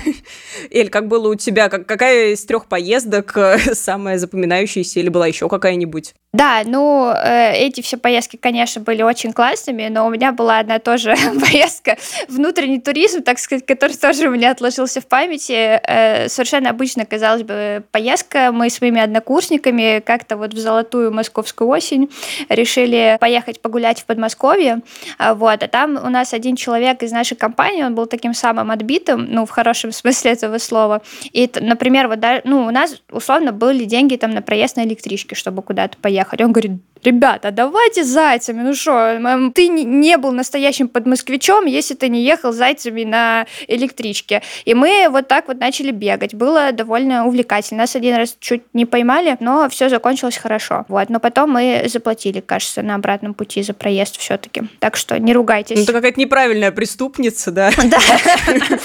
Эль, 0.72 0.90
как 0.90 1.08
было 1.08 1.30
у 1.30 1.36
тебя? 1.36 1.70
Как, 1.70 1.86
какая 1.86 2.34
из 2.34 2.46
трех 2.46 2.68
поездок 2.68 3.36
э, 3.38 3.58
самая 3.74 4.18
запоминающаяся 4.18 5.00
или 5.00 5.10
была 5.10 5.28
еще 5.28 5.50
какая-нибудь? 5.50 6.14
Да, 6.34 6.64
ну, 6.66 7.12
э, 7.12 7.54
эти 7.54 7.82
все 7.82 7.98
поездки, 7.98 8.38
конечно, 8.38 8.82
были 8.82 9.04
очень 9.04 9.34
классными, 9.34 9.88
но 9.90 10.08
у 10.08 10.10
меня 10.10 10.32
была 10.32 10.58
одна 10.60 10.80
тоже 10.80 11.16
поездка, 11.40 11.98
внутренний 12.28 12.82
туризм, 12.82 13.22
так 13.22 13.38
сказать, 13.38 13.68
который 13.68 13.96
тоже 13.96 14.28
у 14.28 14.32
меня 14.32 14.50
отложился 14.50 15.00
в 15.00 15.06
памяти. 15.06 15.80
Э, 15.88 16.28
совершенно 16.30 16.72
обычно, 16.72 17.06
казалось 17.06 17.44
бы, 17.44 17.84
поездка. 17.92 18.52
Мы 18.52 18.72
с 18.72 18.82
моими 18.82 19.00
однокурсниками 19.00 20.00
как-то 20.04 20.38
вот 20.38 20.54
в 20.54 20.58
золотую 20.58 21.12
московскую 21.12 21.70
осень 21.70 22.10
решили 22.50 23.18
поехать 23.20 23.62
погулять 23.62 24.02
в 24.02 24.06
Подмосковье. 24.06 24.82
А, 25.18 25.34
вот, 25.34 25.64
а 25.64 25.68
там 25.68 25.96
у 25.96 26.10
нас 26.10 26.34
один 26.34 26.56
человек 26.56 27.04
из 27.04 27.12
нашей 27.12 27.36
компании, 27.36 27.84
он 27.84 27.96
был 27.96 28.06
таким 28.06 28.34
самым 28.34 28.72
отбитым, 28.72 29.28
ну, 29.30 29.46
в 29.46 29.50
хорошем 29.50 29.92
смысле 30.04 30.32
этого 30.32 30.58
слова. 30.58 31.02
И, 31.32 31.50
например, 31.60 32.08
вот, 32.08 32.20
да, 32.20 32.42
ну, 32.44 32.66
у 32.66 32.72
нас 32.72 33.02
условно 33.12 33.52
были 33.52 33.86
деньги 33.86 34.16
там 34.16 34.32
на 34.32 34.42
проезд 34.42 34.78
на 34.78 34.84
электричке, 34.84 35.36
чтобы 35.36 35.62
куда-то 35.62 35.98
поехать. 35.98 36.42
Он 36.42 36.52
говорит, 36.52 36.74
ребята, 37.04 37.52
давайте 37.52 38.04
зайцами, 38.04 38.62
ну 38.62 38.74
что, 38.74 39.20
ты 39.54 39.68
не 39.68 40.18
был 40.18 40.32
настоящим 40.32 40.88
подмосквичом, 40.88 41.66
если 41.66 41.96
ты 41.96 42.10
не 42.10 42.24
ехал 42.24 42.52
зайцами 42.52 43.04
на 43.04 43.46
электричке. 43.68 44.42
И 44.66 44.74
мы 44.74 45.08
вот 45.10 45.28
так 45.28 45.48
вот 45.48 45.60
начали 45.60 45.92
бегать. 45.92 46.34
Было 46.34 46.72
довольно 46.72 47.26
увлекательно. 47.26 47.82
Нас 47.82 47.96
один 47.96 48.16
раз 48.16 48.36
чуть 48.40 48.64
не 48.74 48.86
поймали, 48.86 49.38
но 49.40 49.68
все 49.70 49.83
закончилось 49.90 50.38
хорошо. 50.38 50.86
Вот. 50.88 51.10
Но 51.10 51.20
потом 51.20 51.52
мы 51.52 51.84
заплатили, 51.88 52.40
кажется, 52.40 52.82
на 52.82 52.96
обратном 52.96 53.34
пути 53.34 53.64
за 53.64 53.74
проезд 53.74 54.18
все-таки. 54.18 54.64
Так 54.80 54.96
что 54.96 55.20
не 55.20 55.34
ругайтесь. 55.34 55.78
Ну, 55.78 55.84
это 55.84 55.94
какая-то 55.94 56.20
неправильная 56.20 56.72
преступница, 56.72 57.52
да? 57.52 57.72
Да. 57.84 58.00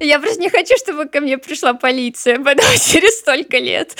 Я 0.00 0.20
просто 0.20 0.40
не 0.40 0.48
хочу, 0.48 0.74
чтобы 0.76 1.06
ко 1.06 1.20
мне 1.20 1.38
пришла 1.38 1.74
полиция 1.74 2.38
потом 2.38 2.66
через 2.78 3.18
столько 3.18 3.58
лет 3.58 3.96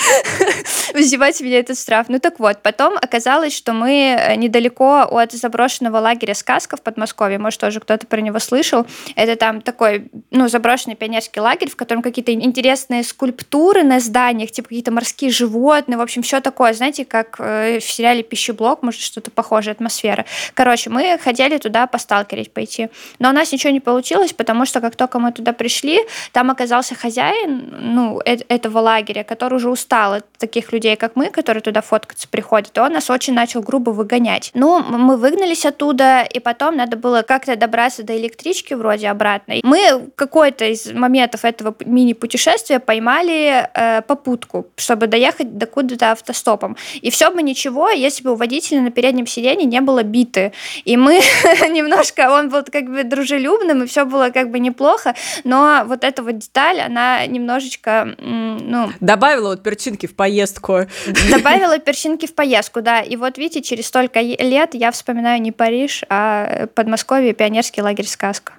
взимать 0.94 1.40
меня 1.40 1.58
этот 1.58 1.78
штраф. 1.78 2.06
Ну 2.08 2.18
так 2.18 2.38
вот, 2.38 2.62
потом 2.62 2.96
оказалось, 3.00 3.56
что 3.56 3.72
мы 3.72 4.16
э, 4.18 4.36
недалеко 4.36 5.00
от 5.10 5.32
заброшенного 5.32 5.98
лагеря 5.98 6.34
сказка 6.34 6.76
в 6.76 6.82
Подмосковье, 6.82 7.38
может, 7.38 7.60
тоже 7.60 7.80
кто-то 7.80 8.06
про 8.06 8.20
него 8.20 8.38
слышал. 8.38 8.86
Это 9.16 9.36
там 9.36 9.60
такой, 9.60 10.10
ну, 10.30 10.48
заброшенный 10.48 10.96
пионерский 10.96 11.40
лагерь, 11.40 11.70
в 11.70 11.76
котором 11.76 12.02
какие-то 12.02 12.32
интересные 12.32 13.02
скульптуры 13.04 13.82
на 13.82 14.00
зданиях, 14.00 14.50
типа 14.50 14.68
какие-то 14.68 14.92
морские 14.92 15.30
животные, 15.30 15.96
в 16.02 16.04
общем, 16.04 16.22
все 16.22 16.40
такое, 16.40 16.72
знаете, 16.72 17.04
как 17.04 17.36
э, 17.38 17.78
в 17.78 17.84
сериале 17.84 18.24
«Пищеблок», 18.24 18.82
может, 18.82 19.00
что-то 19.00 19.30
похожее, 19.30 19.70
атмосфера. 19.72 20.24
Короче, 20.52 20.90
мы 20.90 21.16
хотели 21.22 21.58
туда 21.58 21.86
посталкерить 21.86 22.52
пойти, 22.52 22.88
но 23.20 23.30
у 23.30 23.32
нас 23.32 23.52
ничего 23.52 23.72
не 23.72 23.78
получилось, 23.78 24.32
потому 24.32 24.66
что 24.66 24.80
как 24.80 24.96
только 24.96 25.20
мы 25.20 25.30
туда 25.30 25.52
пришли, 25.52 26.00
там 26.32 26.50
оказался 26.50 26.96
хозяин, 26.96 27.72
ну, 27.94 28.20
э 28.24 28.38
этого 28.48 28.80
лагеря, 28.80 29.22
который 29.22 29.54
уже 29.54 29.70
устал 29.70 30.14
от 30.14 30.26
таких 30.38 30.72
людей, 30.72 30.96
как 30.96 31.14
мы, 31.14 31.30
которые 31.30 31.62
туда 31.62 31.80
фоткаться 31.80 32.26
приходят, 32.26 32.76
и 32.76 32.80
он 32.80 32.92
нас 32.92 33.08
очень 33.08 33.34
начал 33.34 33.62
грубо 33.62 33.90
выгонять. 33.90 34.50
Ну, 34.54 34.82
мы 34.82 35.16
выгнались 35.16 35.64
оттуда, 35.64 36.22
и 36.22 36.40
потом 36.40 36.76
надо 36.76 36.96
было 36.96 37.22
как-то 37.22 37.54
добраться 37.54 38.02
до 38.02 38.18
электрички 38.18 38.74
вроде 38.74 39.08
обратной. 39.08 39.60
Мы 39.62 40.10
какой-то 40.16 40.64
из 40.64 40.92
моментов 40.92 41.44
этого 41.44 41.76
мини-путешествия 41.84 42.80
поймали 42.80 43.68
э, 43.72 44.02
попутку, 44.02 44.66
чтобы 44.76 45.06
доехать 45.06 45.56
до 45.56 45.66
куда-то 45.92 46.12
автостопом. 46.12 46.76
И 47.00 47.10
все 47.10 47.30
бы 47.30 47.42
ничего, 47.42 47.90
если 47.90 48.22
бы 48.22 48.32
у 48.32 48.36
водителя 48.36 48.80
на 48.80 48.90
переднем 48.90 49.26
сиденье 49.26 49.66
не 49.66 49.80
было 49.80 50.02
биты. 50.02 50.52
И 50.84 50.96
мы 50.96 51.14
немножко, 51.70 52.30
он 52.30 52.48
был 52.48 52.62
как 52.70 52.84
бы 52.84 53.02
дружелюбным, 53.02 53.82
и 53.82 53.86
все 53.86 54.04
было 54.04 54.30
как 54.30 54.50
бы 54.50 54.58
неплохо, 54.58 55.14
но 55.44 55.82
вот 55.86 56.04
эта 56.04 56.22
вот 56.22 56.38
деталь, 56.38 56.80
она 56.80 57.26
немножечко, 57.26 58.14
ну... 58.18 58.90
Добавила 59.00 59.50
вот 59.50 59.62
перчинки 59.62 60.06
в 60.06 60.14
поездку. 60.14 60.86
Добавила 61.30 61.78
перчинки 61.80 62.26
в 62.26 62.34
поездку, 62.34 62.80
да, 62.80 62.92
да. 62.92 63.00
И 63.00 63.16
вот 63.16 63.38
видите, 63.38 63.62
через 63.62 63.86
столько 63.86 64.20
лет 64.20 64.74
я 64.74 64.90
вспоминаю 64.90 65.40
не 65.40 65.50
Париж, 65.50 66.02
а 66.08 66.66
Подмосковье, 66.74 67.32
пионерский 67.32 67.80
лагерь 67.80 68.06
«Сказка». 68.06 68.52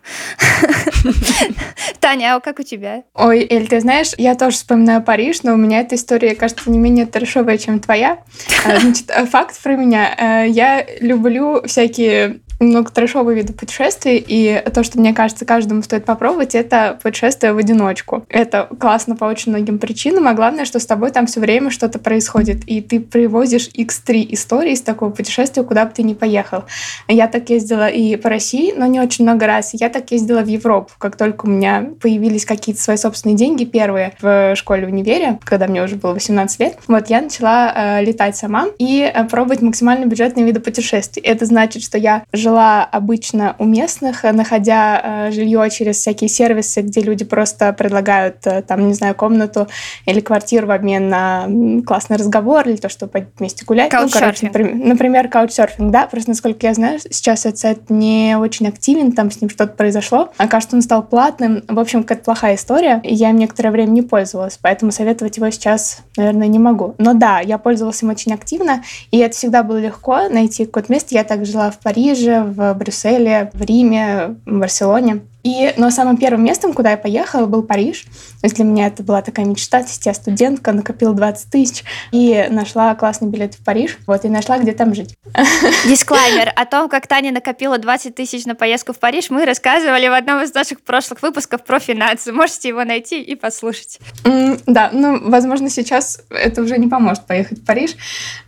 Таня, 2.00 2.36
а 2.36 2.40
как 2.40 2.60
у 2.60 2.64
тебя? 2.64 3.04
Ой, 3.14 3.46
Эль, 3.50 3.68
ты 3.68 3.80
знаешь, 3.80 4.12
я 4.18 4.36
тоже 4.36 4.58
вспоминаю 4.58 5.04
Париж, 5.04 5.44
но 5.44 5.54
у 5.54 5.58
меня 5.58 5.82
эта 5.82 5.96
история, 5.96 6.36
кажется, 6.36 6.70
не 6.70 6.80
менее 6.80 7.06
трешовая, 7.24 7.58
чем 7.58 7.80
твоя. 7.80 8.20
А, 8.66 8.80
значит, 8.80 9.10
факт 9.32 9.62
про 9.62 9.76
меня. 9.76 10.14
Э, 10.18 10.50
я 10.50 10.86
люблю 11.00 11.62
всякие 11.66 12.42
много 12.66 12.92
трэшовые 12.92 13.38
виды 13.38 13.54
путешествий, 13.54 14.24
и 14.26 14.64
то, 14.74 14.84
что 14.84 15.00
мне 15.00 15.14
кажется, 15.14 15.46
каждому 15.46 15.84
стоит 15.84 16.06
попробовать, 16.06 16.56
это 16.56 17.00
путешествие 17.02 17.54
в 17.54 17.58
одиночку. 17.58 18.26
Это 18.30 18.70
классно 18.80 19.16
по 19.16 19.26
очень 19.26 19.52
многим 19.52 19.80
причинам, 19.80 20.28
а 20.28 20.34
главное, 20.34 20.66
что 20.66 20.80
с 20.80 20.86
тобой 20.86 21.12
там 21.12 21.28
все 21.28 21.40
время 21.40 21.70
что-то 21.70 22.00
происходит, 22.00 22.64
и 22.68 22.82
ты 22.82 23.00
привозишь 23.00 23.70
x3 23.70 24.28
истории 24.34 24.74
из 24.74 24.82
такого 24.82 25.10
путешествия, 25.10 25.64
куда 25.64 25.86
бы 25.86 25.92
ты 25.94 26.04
ни 26.04 26.14
поехал. 26.14 26.64
Я 27.08 27.28
так 27.28 27.50
ездила 27.50 27.88
и 27.88 28.16
по 28.16 28.30
России, 28.30 28.74
но 28.76 28.86
не 28.86 29.00
очень 29.00 29.26
много 29.26 29.48
раз. 29.48 29.72
Я 29.74 29.90
так 29.90 30.12
ездила 30.12 30.42
в 30.42 30.48
Европу, 30.48 30.92
как 30.98 31.16
только 31.16 31.46
у 31.46 31.50
меня 31.50 31.90
появились 32.02 32.46
какие-то 32.46 32.82
свои 32.82 32.98
собственные 32.98 33.36
деньги, 33.36 33.66
первые 33.66 34.14
в 34.22 34.56
школе 34.56 34.86
в 34.86 34.90
универе, 34.90 35.40
когда 35.44 35.68
мне 35.68 35.84
уже 35.84 35.96
было 35.96 36.14
18 36.14 36.60
лет. 36.60 36.78
Вот 36.88 37.10
я 37.10 37.22
начала 37.22 37.74
э, 37.76 38.04
летать 38.04 38.36
сама 38.38 38.68
и 38.78 39.12
э, 39.14 39.24
пробовать 39.26 39.62
максимально 39.62 40.06
бюджетные 40.06 40.46
виды 40.46 40.60
путешествий. 40.60 41.22
Это 41.24 41.46
значит, 41.46 41.84
что 41.84 41.98
я 41.98 42.24
жила 42.32 42.53
жила 42.54 42.84
обычно 42.84 43.56
у 43.58 43.66
местных, 43.66 44.24
находя 44.24 45.02
э, 45.04 45.32
жилье 45.32 45.68
через 45.72 45.98
всякие 45.98 46.30
сервисы, 46.30 46.82
где 46.82 47.02
люди 47.02 47.26
просто 47.26 47.74
предлагают, 47.74 48.46
э, 48.46 48.62
там, 48.62 48.88
не 48.88 48.94
знаю, 48.94 49.16
комнату 49.16 49.68
или 50.06 50.20
квартиру 50.20 50.68
в 50.68 50.72
обмен 50.72 51.10
на 51.10 51.48
классный 51.84 52.18
разговор 52.18 52.68
или 52.68 52.76
то, 52.76 52.90
чтобы 52.90 53.28
вместе 53.40 53.66
гулять. 53.66 53.92
Ну, 53.92 54.08
короче, 54.08 54.46
например, 54.46 54.76
например, 54.76 55.30
каучсерфинг, 55.30 55.92
да, 55.92 56.06
просто 56.06 56.30
насколько 56.30 56.68
я 56.68 56.76
знаю, 56.76 57.00
сейчас 57.00 57.48
этот 57.48 57.58
сайт 57.60 57.90
не 57.90 58.38
очень 58.40 58.68
активен, 58.68 59.14
там 59.14 59.32
с 59.32 59.42
ним 59.42 59.50
что-то 59.50 59.74
произошло. 59.74 60.30
А 60.38 60.48
кажется, 60.48 60.76
он 60.76 60.84
стал 60.84 61.02
платным. 61.02 61.64
В 61.68 61.80
общем, 61.80 62.04
какая-то 62.04 62.24
плохая 62.24 62.56
история, 62.56 63.02
и 63.04 63.16
я 63.16 63.32
им 63.32 63.38
некоторое 63.38 63.72
время 63.72 63.90
не 63.90 64.04
пользовалась, 64.04 64.60
поэтому 64.62 64.92
советовать 64.92 65.38
его 65.38 65.50
сейчас, 65.50 66.04
наверное, 66.18 66.48
не 66.48 66.60
могу. 66.60 66.94
Но 67.00 67.16
да, 67.16 67.40
я 67.40 67.58
пользовалась 67.58 68.04
им 68.04 68.10
очень 68.10 68.32
активно, 68.34 68.84
и 69.10 69.18
это 69.18 69.36
всегда 69.36 69.64
было 69.64 69.78
легко 69.78 70.30
найти 70.30 70.66
какое-то 70.66 70.92
место. 70.92 71.16
Я 71.16 71.24
так 71.24 71.46
жила 71.48 71.72
в 71.72 71.80
Париже, 71.80 72.43
в 72.44 72.74
Брюсселе, 72.74 73.52
в 73.54 73.62
Риме, 73.62 74.36
в 74.46 74.60
Барселоне. 74.60 75.22
И, 75.44 75.74
но 75.76 75.92
самым 75.92 76.18
первым 76.18 76.44
местом, 76.44 76.74
куда 76.74 76.92
я 76.92 76.98
поехала, 76.98 77.46
был 77.46 77.64
Париж. 77.64 78.04
То 78.40 78.46
есть 78.46 78.56
для 78.56 78.66
меня 78.66 78.88
это 78.88 79.04
была 79.04 79.22
такая 79.22 79.46
мечта. 79.46 79.84
Я 80.04 80.14
студентка, 80.14 80.72
накопила 80.72 81.14
20 81.14 81.50
тысяч 81.50 81.84
и 82.12 82.48
нашла 82.50 82.96
классный 82.96 83.28
билет 83.28 83.56
в 83.56 83.64
Париж. 83.64 83.98
Вот, 84.08 84.24
и 84.24 84.30
нашла, 84.30 84.58
где 84.58 84.72
там 84.72 84.96
жить. 84.96 85.18
Дисклаймер. 85.86 86.54
О 86.56 86.66
том, 86.66 86.88
как 86.88 87.08
Таня 87.08 87.32
накопила 87.32 87.78
20 87.78 88.16
тысяч 88.16 88.46
на 88.46 88.56
поездку 88.56 88.94
в 88.94 89.00
Париж, 89.00 89.30
мы 89.30 89.46
рассказывали 89.46 90.08
в 90.08 90.14
одном 90.14 90.42
из 90.42 90.54
наших 90.54 90.82
прошлых 90.82 91.22
выпусков 91.22 91.64
про 91.64 91.80
финансы. 91.80 92.32
Можете 92.32 92.70
его 92.70 92.84
найти 92.86 93.22
и 93.22 93.36
послушать. 93.36 94.00
Mm, 94.24 94.62
да, 94.66 94.92
ну, 94.94 95.30
возможно, 95.30 95.70
сейчас 95.70 96.22
это 96.30 96.62
уже 96.62 96.78
не 96.78 96.88
поможет 96.88 97.26
поехать 97.26 97.60
в 97.60 97.66
Париж. 97.66 97.96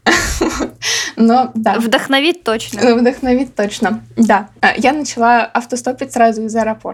Но 1.15 1.51
да. 1.55 1.75
Вдохновит 1.75 2.43
точно. 2.43 2.81
Ну, 2.81 2.99
вдохновит 2.99 3.55
точно, 3.55 4.03
да. 4.15 4.49
А, 4.61 4.73
я 4.77 4.93
начала 4.93 5.43
автостопить 5.43 6.13
сразу 6.13 6.43
из 6.43 6.55
аэропорта. 6.55 6.84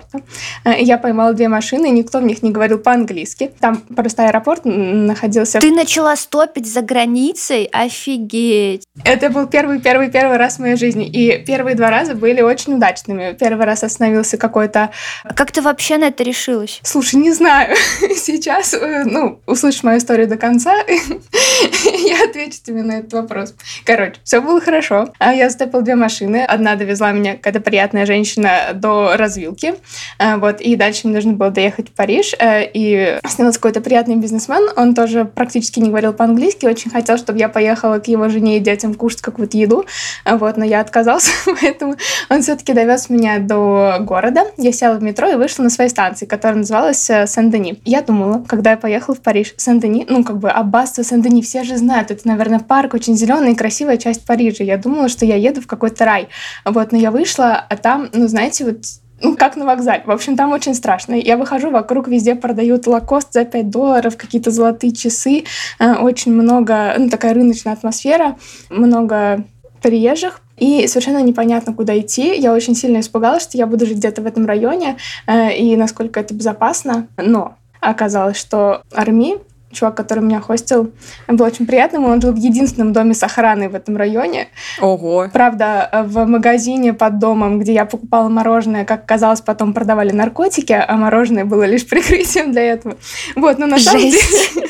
А, 0.64 0.72
я 0.72 0.98
поймала 0.98 1.34
две 1.34 1.48
машины, 1.48 1.90
никто 1.90 2.20
в 2.20 2.24
них 2.24 2.44
не 2.44 2.52
говорил 2.52 2.80
по-английски. 2.80 3.52
Там 3.60 3.78
просто 3.78 4.28
аэропорт 4.28 4.62
находился... 4.66 5.60
Ты 5.60 5.72
начала 5.72 6.16
стопить 6.16 6.72
за 6.72 6.82
границей? 6.82 7.66
Офигеть! 7.72 8.84
Это 9.04 9.30
был 9.30 9.48
первый-первый-первый 9.48 10.38
раз 10.38 10.56
в 10.56 10.60
моей 10.60 10.76
жизни. 10.76 11.08
И 11.08 11.44
первые 11.46 11.76
два 11.76 11.90
раза 11.90 12.16
были 12.16 12.42
очень 12.42 12.76
удачными. 12.76 13.36
Первый 13.40 13.66
раз 13.66 13.84
остановился 13.84 14.38
какой-то... 14.38 14.92
Как 15.36 15.52
ты 15.52 15.62
вообще 15.62 15.98
на 15.98 16.06
это 16.06 16.24
решилась? 16.24 16.80
Слушай, 16.84 17.16
не 17.16 17.32
знаю. 17.32 17.76
Сейчас, 18.16 18.74
э, 18.74 19.04
ну, 19.06 19.40
услышишь 19.46 19.84
мою 19.84 19.98
историю 19.98 20.28
до 20.28 20.38
конца, 20.38 20.74
я 20.84 22.24
отвечу 22.26 22.58
тебе 22.64 22.84
на 22.84 23.00
этот 23.00 23.14
вопрос. 23.14 23.56
Короче, 23.86 24.16
все 24.24 24.42
было 24.42 24.62
хорошо. 24.62 25.14
А 25.20 25.34
я 25.34 25.50
стопила 25.50 25.82
две 25.82 25.96
машины. 25.96 26.44
Одна 26.44 26.76
довезла 26.76 27.12
меня 27.12 27.36
какая-то 27.36 27.62
приятная 27.62 28.06
женщина 28.06 28.72
до 28.74 29.16
развилки. 29.18 29.76
А, 30.20 30.38
вот, 30.38 30.62
и 30.62 30.76
дальше 30.76 31.08
мне 31.08 31.16
нужно 31.16 31.34
было 31.34 31.50
доехать 31.50 31.90
в 31.90 31.94
Париж. 31.94 32.34
Э, 32.40 32.64
и 32.64 33.20
снялся 33.28 33.60
какой-то 33.60 33.82
приятный 33.82 34.16
бизнесмен. 34.16 34.70
Он 34.76 34.94
тоже 34.94 35.26
практически 35.26 35.80
не 35.80 35.90
говорил 35.90 36.14
по-английски. 36.14 36.66
Очень 36.66 36.92
хотел, 36.92 37.18
чтобы 37.18 37.40
я 37.40 37.50
поехала 37.50 38.00
к 38.00 38.08
его 38.08 38.30
жене 38.30 38.58
и 38.58 38.60
детям 38.60 38.94
кушать 38.94 39.22
какую-то 39.22 39.58
еду. 39.58 39.86
А, 40.26 40.38
вот, 40.38 40.58
но 40.58 40.66
я 40.66 40.82
отказался, 40.82 41.32
поэтому 41.62 41.96
он 42.30 42.42
все-таки 42.42 42.74
довез 42.74 43.10
меня 43.10 43.40
до 43.40 43.98
города. 44.00 44.46
Я 44.58 44.72
села 44.72 44.96
в 44.96 45.04
метро 45.04 45.30
и 45.30 45.36
вышла 45.36 45.64
на 45.64 45.70
своей 45.70 45.90
станции, 45.90 46.26
которая 46.26 46.60
называлась 46.60 47.10
э, 47.10 47.28
Сен-Дени. 47.28 47.82
Я 47.86 48.02
думала, 48.02 48.44
когда 48.48 48.72
я 48.72 48.78
поехала 48.78 49.16
в 49.16 49.22
Париж, 49.22 49.54
Сен-Дени, 49.58 50.06
ну, 50.10 50.24
как 50.24 50.38
бы 50.38 50.50
аббатство 50.50 51.04
Сен-Дени 51.04 51.42
все 51.42 51.64
же 51.64 51.78
знают. 51.78 52.12
Это, 52.12 52.28
наверное, 52.28 52.60
парк 52.60 52.94
очень 52.94 53.16
зеленый 53.16 53.54
и 53.54 53.56
красивая 53.56 53.98
часть 53.98 54.26
Парижа. 54.26 54.64
Я 54.64 54.78
думала, 54.78 55.10
что 55.10 55.26
я 55.26 55.36
еду 55.36 55.62
в 55.62 55.68
какой-то 55.68 56.06
рай. 56.06 56.30
Вот, 56.66 56.92
но 56.92 56.98
я 56.98 57.12
вышла, 57.12 57.66
а 57.70 57.78
там, 57.78 58.10
ну, 58.14 58.28
знаете, 58.28 58.66
вот 58.66 58.78
ну, 59.22 59.36
как 59.36 59.56
на 59.56 59.66
вокзале. 59.66 60.04
В 60.06 60.12
общем, 60.12 60.36
там 60.36 60.52
очень 60.52 60.74
страшно. 60.74 61.14
Я 61.14 61.38
выхожу, 61.38 61.70
вокруг 61.70 62.08
везде 62.08 62.36
продают 62.36 62.88
лакост 62.88 63.34
за 63.34 63.46
5 63.46 63.70
долларов, 63.70 64.18
какие-то 64.18 64.52
золотые 64.52 64.94
часы. 64.94 65.44
Э, 65.80 65.96
очень 65.96 66.34
много, 66.34 66.96
ну, 66.98 67.10
такая 67.10 67.34
рыночная 67.34 67.74
атмосфера, 67.74 68.38
много 68.70 69.44
приезжих. 69.82 70.42
И 70.58 70.88
совершенно 70.88 71.22
непонятно, 71.24 71.74
куда 71.74 71.98
идти. 72.00 72.40
Я 72.40 72.54
очень 72.54 72.76
сильно 72.76 73.00
испугалась, 73.00 73.44
что 73.44 73.58
я 73.58 73.66
буду 73.66 73.86
жить 73.86 73.98
где-то 73.98 74.22
в 74.22 74.28
этом 74.28 74.46
районе, 74.46 74.98
э, 75.28 75.56
и 75.56 75.76
насколько 75.76 76.20
это 76.20 76.34
безопасно. 76.34 77.08
Но 77.18 77.56
оказалось, 77.80 78.38
что 78.38 78.84
Арми 78.94 79.38
чувак, 79.72 79.96
который 79.96 80.24
меня 80.24 80.42
хостил, 80.42 80.92
был 81.28 81.46
очень 81.46 81.66
приятным. 81.66 82.06
Он 82.06 82.22
жил 82.22 82.34
в 82.34 82.38
единственном 82.38 82.94
доме 82.94 83.14
с 83.14 83.24
охраной 83.24 83.68
в 83.68 83.76
этом 83.76 83.98
районе. 83.98 84.48
Ого. 84.80 85.28
Правда, 85.32 86.06
в 86.06 86.26
магазине 86.26 86.94
под 86.94 87.20
домом, 87.20 87.60
где 87.60 87.74
я 87.74 87.86
покупала 87.86 88.30
мороженое, 88.30 88.86
как 88.86 89.06
казалось, 89.06 89.42
потом 89.42 89.74
продавали 89.74 90.12
наркотики, 90.12 90.74
а 90.74 90.96
мороженое 90.96 91.46
было 91.46 91.64
лишь 91.64 91.86
прикрытием 91.90 92.52
для 92.52 92.64
этого. 92.64 92.98
Вот, 93.36 93.58
но 93.58 93.68
на 93.68 93.78
Жесть. 93.78 93.90
самом 93.90 94.10
деле 94.12 94.68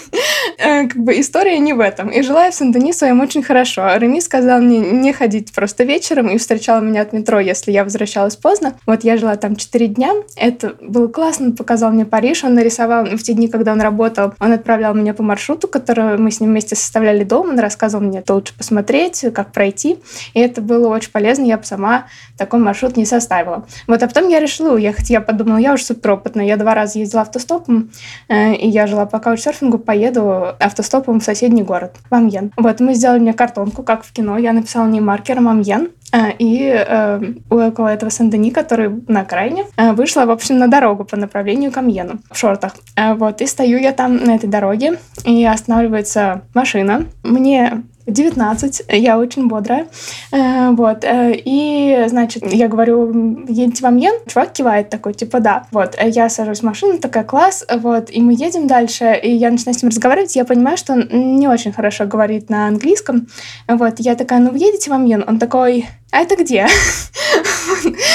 как 0.57 0.95
бы 0.95 1.19
история 1.19 1.59
не 1.59 1.73
в 1.73 1.79
этом. 1.79 2.09
И 2.09 2.21
жила 2.21 2.45
я 2.45 2.51
в 2.51 2.55
Сен-Дени 2.55 2.93
своем 2.93 3.21
очень 3.21 3.43
хорошо. 3.43 3.95
Реми 3.95 4.19
сказал 4.21 4.61
мне 4.61 4.79
не 4.79 5.13
ходить 5.13 5.51
просто 5.53 5.83
вечером 5.83 6.29
и 6.29 6.37
встречал 6.37 6.81
меня 6.81 7.01
от 7.01 7.13
метро, 7.13 7.39
если 7.39 7.71
я 7.71 7.83
возвращалась 7.83 8.35
поздно. 8.35 8.75
Вот 8.85 9.03
я 9.03 9.17
жила 9.17 9.35
там 9.35 9.55
4 9.55 9.87
дня. 9.87 10.11
Это 10.35 10.75
было 10.81 11.07
классно. 11.07 11.47
Он 11.47 11.55
показал 11.55 11.91
мне 11.91 12.05
Париж. 12.05 12.43
Он 12.43 12.53
нарисовал 12.53 13.05
в 13.05 13.23
те 13.23 13.33
дни, 13.33 13.47
когда 13.47 13.71
он 13.73 13.81
работал, 13.81 14.33
он 14.39 14.51
отправлял 14.51 14.93
меня 14.93 15.13
по 15.13 15.23
маршруту, 15.23 15.67
который 15.67 16.17
мы 16.17 16.31
с 16.31 16.39
ним 16.39 16.51
вместе 16.51 16.75
составляли 16.75 17.23
дом. 17.23 17.49
Он 17.49 17.59
рассказывал 17.59 18.03
мне, 18.05 18.21
что 18.21 18.35
лучше 18.35 18.53
посмотреть, 18.57 19.25
как 19.33 19.51
пройти. 19.51 19.99
И 20.33 20.39
это 20.39 20.61
было 20.61 20.87
очень 20.87 21.11
полезно. 21.11 21.45
Я 21.45 21.57
бы 21.57 21.63
сама 21.63 22.05
такой 22.37 22.59
маршрут 22.59 22.97
не 22.97 23.05
составила. 23.05 23.65
Вот, 23.87 24.01
а 24.01 24.07
потом 24.07 24.27
я 24.29 24.39
решила 24.39 24.73
уехать. 24.73 25.09
Я 25.09 25.21
подумала, 25.21 25.57
я 25.57 25.73
уже 25.73 25.83
суперопытная. 25.83 26.45
Я 26.45 26.57
два 26.57 26.75
раза 26.75 26.99
ездила 26.99 27.21
автостопом, 27.21 27.91
э, 28.27 28.55
и 28.55 28.67
я 28.67 28.87
жила 28.87 29.05
по 29.05 29.19
каучсерфингу, 29.19 29.77
поеду 29.77 30.40
автостопом 30.59 31.19
в 31.19 31.23
соседний 31.23 31.63
город, 31.63 31.95
в 32.09 32.13
Амьен. 32.13 32.51
Вот, 32.57 32.79
мы 32.79 32.93
сделали 32.93 33.19
мне 33.19 33.33
картонку, 33.33 33.83
как 33.83 34.03
в 34.03 34.11
кино. 34.11 34.37
Я 34.37 34.53
написала 34.53 34.87
не 34.87 35.01
маркером 35.01 35.47
Амьен. 35.47 35.89
А, 36.13 36.29
и 36.37 36.69
э, 36.73 37.21
около 37.49 37.87
этого 37.87 38.11
Сен-Дени, 38.11 38.51
который 38.51 39.01
на 39.07 39.21
окраине, 39.21 39.65
э, 39.77 39.93
вышла, 39.93 40.25
в 40.25 40.31
общем, 40.31 40.57
на 40.57 40.67
дорогу 40.67 41.05
по 41.05 41.15
направлению 41.15 41.71
к 41.71 41.77
Амьену 41.77 42.19
в 42.29 42.37
шортах. 42.37 42.75
Э, 42.97 43.13
вот, 43.13 43.41
и 43.41 43.47
стою 43.47 43.79
я 43.79 43.93
там 43.93 44.17
на 44.17 44.35
этой 44.35 44.49
дороге, 44.49 44.99
и 45.23 45.45
останавливается 45.45 46.41
машина. 46.53 47.05
Мне 47.23 47.83
19, 48.11 48.83
я 48.89 49.17
очень 49.17 49.47
бодрая. 49.47 49.87
Э, 50.31 50.71
вот. 50.71 51.03
Э, 51.03 51.33
и, 51.33 52.05
значит, 52.07 52.51
я 52.51 52.67
говорю, 52.67 53.45
едете 53.47 53.83
в 53.83 53.85
Амьен? 53.85 54.13
Чувак 54.27 54.53
кивает 54.53 54.89
такой, 54.89 55.13
типа, 55.13 55.39
да. 55.39 55.67
Вот. 55.71 55.95
Э, 55.97 56.09
я 56.09 56.29
сажусь 56.29 56.59
в 56.59 56.63
машину, 56.63 56.99
такая, 56.99 57.23
класс. 57.23 57.65
Вот. 57.73 58.09
И 58.09 58.21
мы 58.21 58.33
едем 58.33 58.67
дальше, 58.67 59.19
и 59.21 59.31
я 59.31 59.51
начинаю 59.51 59.77
с 59.77 59.83
ним 59.83 59.89
разговаривать. 59.89 60.35
Я 60.35 60.45
понимаю, 60.45 60.77
что 60.77 60.93
он 60.93 61.07
не 61.39 61.47
очень 61.47 61.71
хорошо 61.71 62.05
говорит 62.05 62.49
на 62.49 62.67
английском. 62.67 63.27
Вот. 63.67 63.95
Я 63.99 64.15
такая, 64.15 64.39
ну, 64.39 64.53
едете 64.53 64.89
в 64.89 64.93
Амьен? 64.93 65.23
Он 65.27 65.39
такой, 65.39 65.87
а 66.11 66.19
это 66.19 66.35
где? 66.35 66.67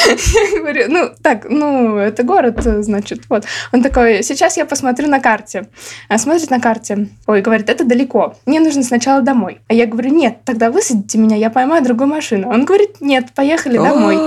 Я 0.08 0.58
говорю, 0.60 0.84
ну, 0.88 1.10
так, 1.22 1.46
ну, 1.48 1.96
это 1.96 2.22
город, 2.22 2.60
значит, 2.62 3.22
вот. 3.28 3.44
Он 3.72 3.82
такой, 3.82 4.22
сейчас 4.22 4.56
я 4.56 4.64
посмотрю 4.64 5.08
на 5.08 5.20
карте. 5.20 5.68
А 6.08 6.18
смотрит 6.18 6.50
на 6.50 6.60
карте. 6.60 7.08
Ой, 7.26 7.42
говорит, 7.42 7.68
это 7.68 7.84
далеко. 7.84 8.36
Мне 8.46 8.60
нужно 8.60 8.82
сначала 8.82 9.22
домой. 9.22 9.60
А 9.68 9.74
я 9.74 9.86
говорю, 9.86 10.10
нет, 10.14 10.38
тогда 10.44 10.70
высадите 10.70 11.18
меня, 11.18 11.36
я 11.36 11.50
поймаю 11.50 11.84
другую 11.84 12.08
машину. 12.08 12.48
Он 12.48 12.64
говорит, 12.64 13.00
нет, 13.00 13.32
поехали 13.34 13.76
домой. 13.76 14.18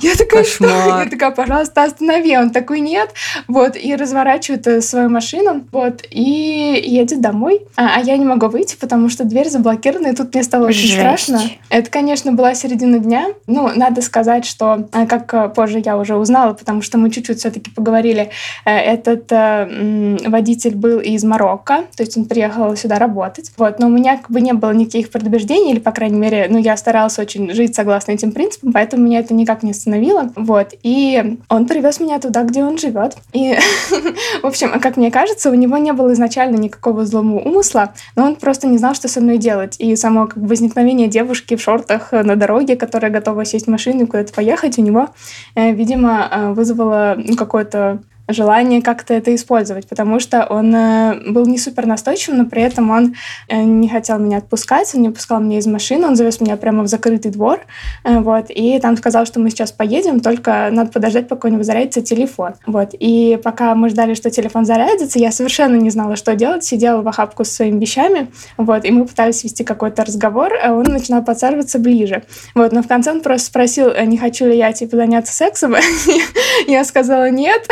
Я 0.00 0.14
такая, 0.14 0.44
что? 0.44 0.66
Я 0.66 1.06
такая, 1.10 1.30
пожалуйста, 1.30 1.84
останови. 1.84 2.36
Он 2.36 2.50
такой, 2.50 2.80
нет. 2.80 3.10
Вот, 3.48 3.76
и 3.76 3.94
разворачивает 3.96 4.66
э, 4.66 4.80
свою 4.80 5.08
машину, 5.08 5.64
вот, 5.72 6.02
и 6.10 6.82
едет 6.84 7.20
домой. 7.20 7.62
А, 7.76 7.96
а 7.96 8.00
я 8.00 8.16
не 8.16 8.24
могу 8.24 8.48
выйти, 8.48 8.76
потому 8.76 9.08
что 9.08 9.24
дверь 9.24 9.48
заблокирована, 9.48 10.08
и 10.08 10.14
тут 10.14 10.34
мне 10.34 10.42
стало 10.42 10.66
очень 10.66 10.88
Жесть. 10.88 10.94
страшно. 10.94 11.42
Это, 11.68 11.90
конечно, 11.90 12.32
была 12.32 12.54
середина 12.54 12.98
дня. 12.98 13.28
Ну, 13.46 13.70
надо 13.74 14.02
сказать, 14.02 14.44
что, 14.44 14.61
э, 14.62 15.06
как 15.06 15.32
э, 15.34 15.48
позже 15.48 15.82
я 15.84 15.96
уже 15.96 16.16
узнала, 16.16 16.54
потому 16.54 16.82
что 16.82 16.98
мы 16.98 17.10
чуть-чуть 17.10 17.38
все-таки 17.38 17.70
поговорили, 17.70 18.30
этот 18.64 19.30
водитель 19.30 20.76
был 20.76 21.00
из 21.00 21.24
Марокко, 21.24 21.84
то 21.96 22.02
есть 22.02 22.16
он 22.16 22.24
приехал 22.24 22.76
сюда 22.76 22.98
работать. 22.98 23.52
Вот, 23.56 23.78
но 23.78 23.86
у 23.86 23.90
меня 23.90 24.16
как 24.16 24.30
бы 24.30 24.40
не 24.40 24.52
было 24.52 24.72
никаких 24.72 25.10
предубеждений, 25.10 25.72
или, 25.72 25.80
по 25.80 25.92
крайней 25.92 26.18
мере, 26.18 26.46
ну, 26.48 26.58
я 26.58 26.76
старалась 26.76 27.18
очень 27.18 27.52
жить 27.52 27.74
согласно 27.74 28.12
этим 28.12 28.32
принципам, 28.32 28.72
поэтому 28.72 29.04
меня 29.04 29.20
это 29.20 29.34
никак 29.34 29.62
не 29.62 29.72
остановило. 29.72 30.32
Вот, 30.36 30.74
и 30.82 31.38
он 31.48 31.66
привез 31.66 32.00
меня 32.00 32.18
туда, 32.20 32.42
где 32.42 32.64
он 32.64 32.78
живет. 32.78 33.16
И, 33.32 33.56
в 34.42 34.46
общем, 34.46 34.80
как 34.80 34.96
мне 34.96 35.10
кажется, 35.10 35.50
у 35.50 35.54
него 35.54 35.76
не 35.78 35.92
было 35.92 36.12
изначально 36.12 36.56
никакого 36.56 37.04
злого 37.04 37.40
умысла, 37.40 37.92
но 38.16 38.26
он 38.26 38.36
просто 38.36 38.66
не 38.66 38.78
знал, 38.78 38.94
что 38.94 39.08
со 39.08 39.20
мной 39.20 39.38
делать. 39.38 39.76
И 39.78 39.94
само 39.96 40.26
как 40.26 40.38
бы, 40.38 40.48
возникновение 40.48 41.08
девушки 41.08 41.56
в 41.56 41.62
шортах 41.62 42.12
на 42.12 42.36
дороге, 42.36 42.76
которая 42.76 43.10
готова 43.10 43.44
сесть 43.44 43.66
в 43.66 43.70
машину 43.70 44.04
и 44.04 44.06
куда-то 44.06 44.32
поехать, 44.32 44.51
у 44.78 44.82
него, 44.82 45.08
э, 45.54 45.72
видимо, 45.72 46.28
э, 46.30 46.52
вызвало 46.52 47.14
ну, 47.16 47.36
какое-то 47.36 48.02
желание 48.32 48.82
как-то 48.82 49.14
это 49.14 49.34
использовать, 49.34 49.88
потому 49.88 50.20
что 50.20 50.46
он 50.48 50.74
э, 50.74 51.30
был 51.30 51.46
не 51.46 51.58
супер 51.58 51.86
настойчивым, 51.86 52.38
но 52.38 52.46
при 52.46 52.62
этом 52.62 52.90
он 52.90 53.14
э, 53.48 53.62
не 53.62 53.88
хотел 53.88 54.18
меня 54.18 54.38
отпускать, 54.38 54.94
он 54.94 55.02
не 55.02 55.10
пускал 55.10 55.40
меня 55.40 55.58
из 55.58 55.66
машины, 55.66 56.06
он 56.06 56.16
завез 56.16 56.40
меня 56.40 56.56
прямо 56.56 56.82
в 56.82 56.86
закрытый 56.86 57.30
двор, 57.30 57.60
э, 58.04 58.18
вот, 58.18 58.46
и 58.48 58.78
там 58.80 58.96
сказал, 58.96 59.26
что 59.26 59.40
мы 59.40 59.50
сейчас 59.50 59.72
поедем, 59.72 60.20
только 60.20 60.68
надо 60.70 60.90
подождать, 60.90 61.28
пока 61.28 61.48
у 61.48 61.50
него 61.50 61.62
телефон, 61.62 62.54
вот, 62.66 62.90
и 62.92 63.38
пока 63.42 63.74
мы 63.74 63.88
ждали, 63.88 64.14
что 64.14 64.30
телефон 64.30 64.64
зарядится, 64.64 65.18
я 65.18 65.32
совершенно 65.32 65.76
не 65.76 65.90
знала, 65.90 66.16
что 66.16 66.34
делать, 66.34 66.64
сидела 66.64 67.02
в 67.02 67.08
охапку 67.08 67.44
со 67.44 67.54
своими 67.54 67.80
вещами, 67.80 68.30
вот, 68.56 68.84
и 68.84 68.90
мы 68.90 69.06
пытались 69.06 69.44
вести 69.44 69.64
какой-то 69.64 70.04
разговор, 70.04 70.52
а 70.62 70.72
он 70.72 70.84
начинал 70.84 71.22
подсаживаться 71.22 71.78
ближе, 71.78 72.24
вот, 72.54 72.72
но 72.72 72.82
в 72.82 72.88
конце 72.88 73.10
он 73.10 73.20
просто 73.20 73.48
спросил, 73.48 73.90
не 74.04 74.18
хочу 74.18 74.46
ли 74.46 74.56
я, 74.56 74.72
типа, 74.72 74.96
заняться 74.96 75.32
сексом, 75.32 75.74
я 76.66 76.84
сказала 76.84 77.30
нет, 77.30 77.68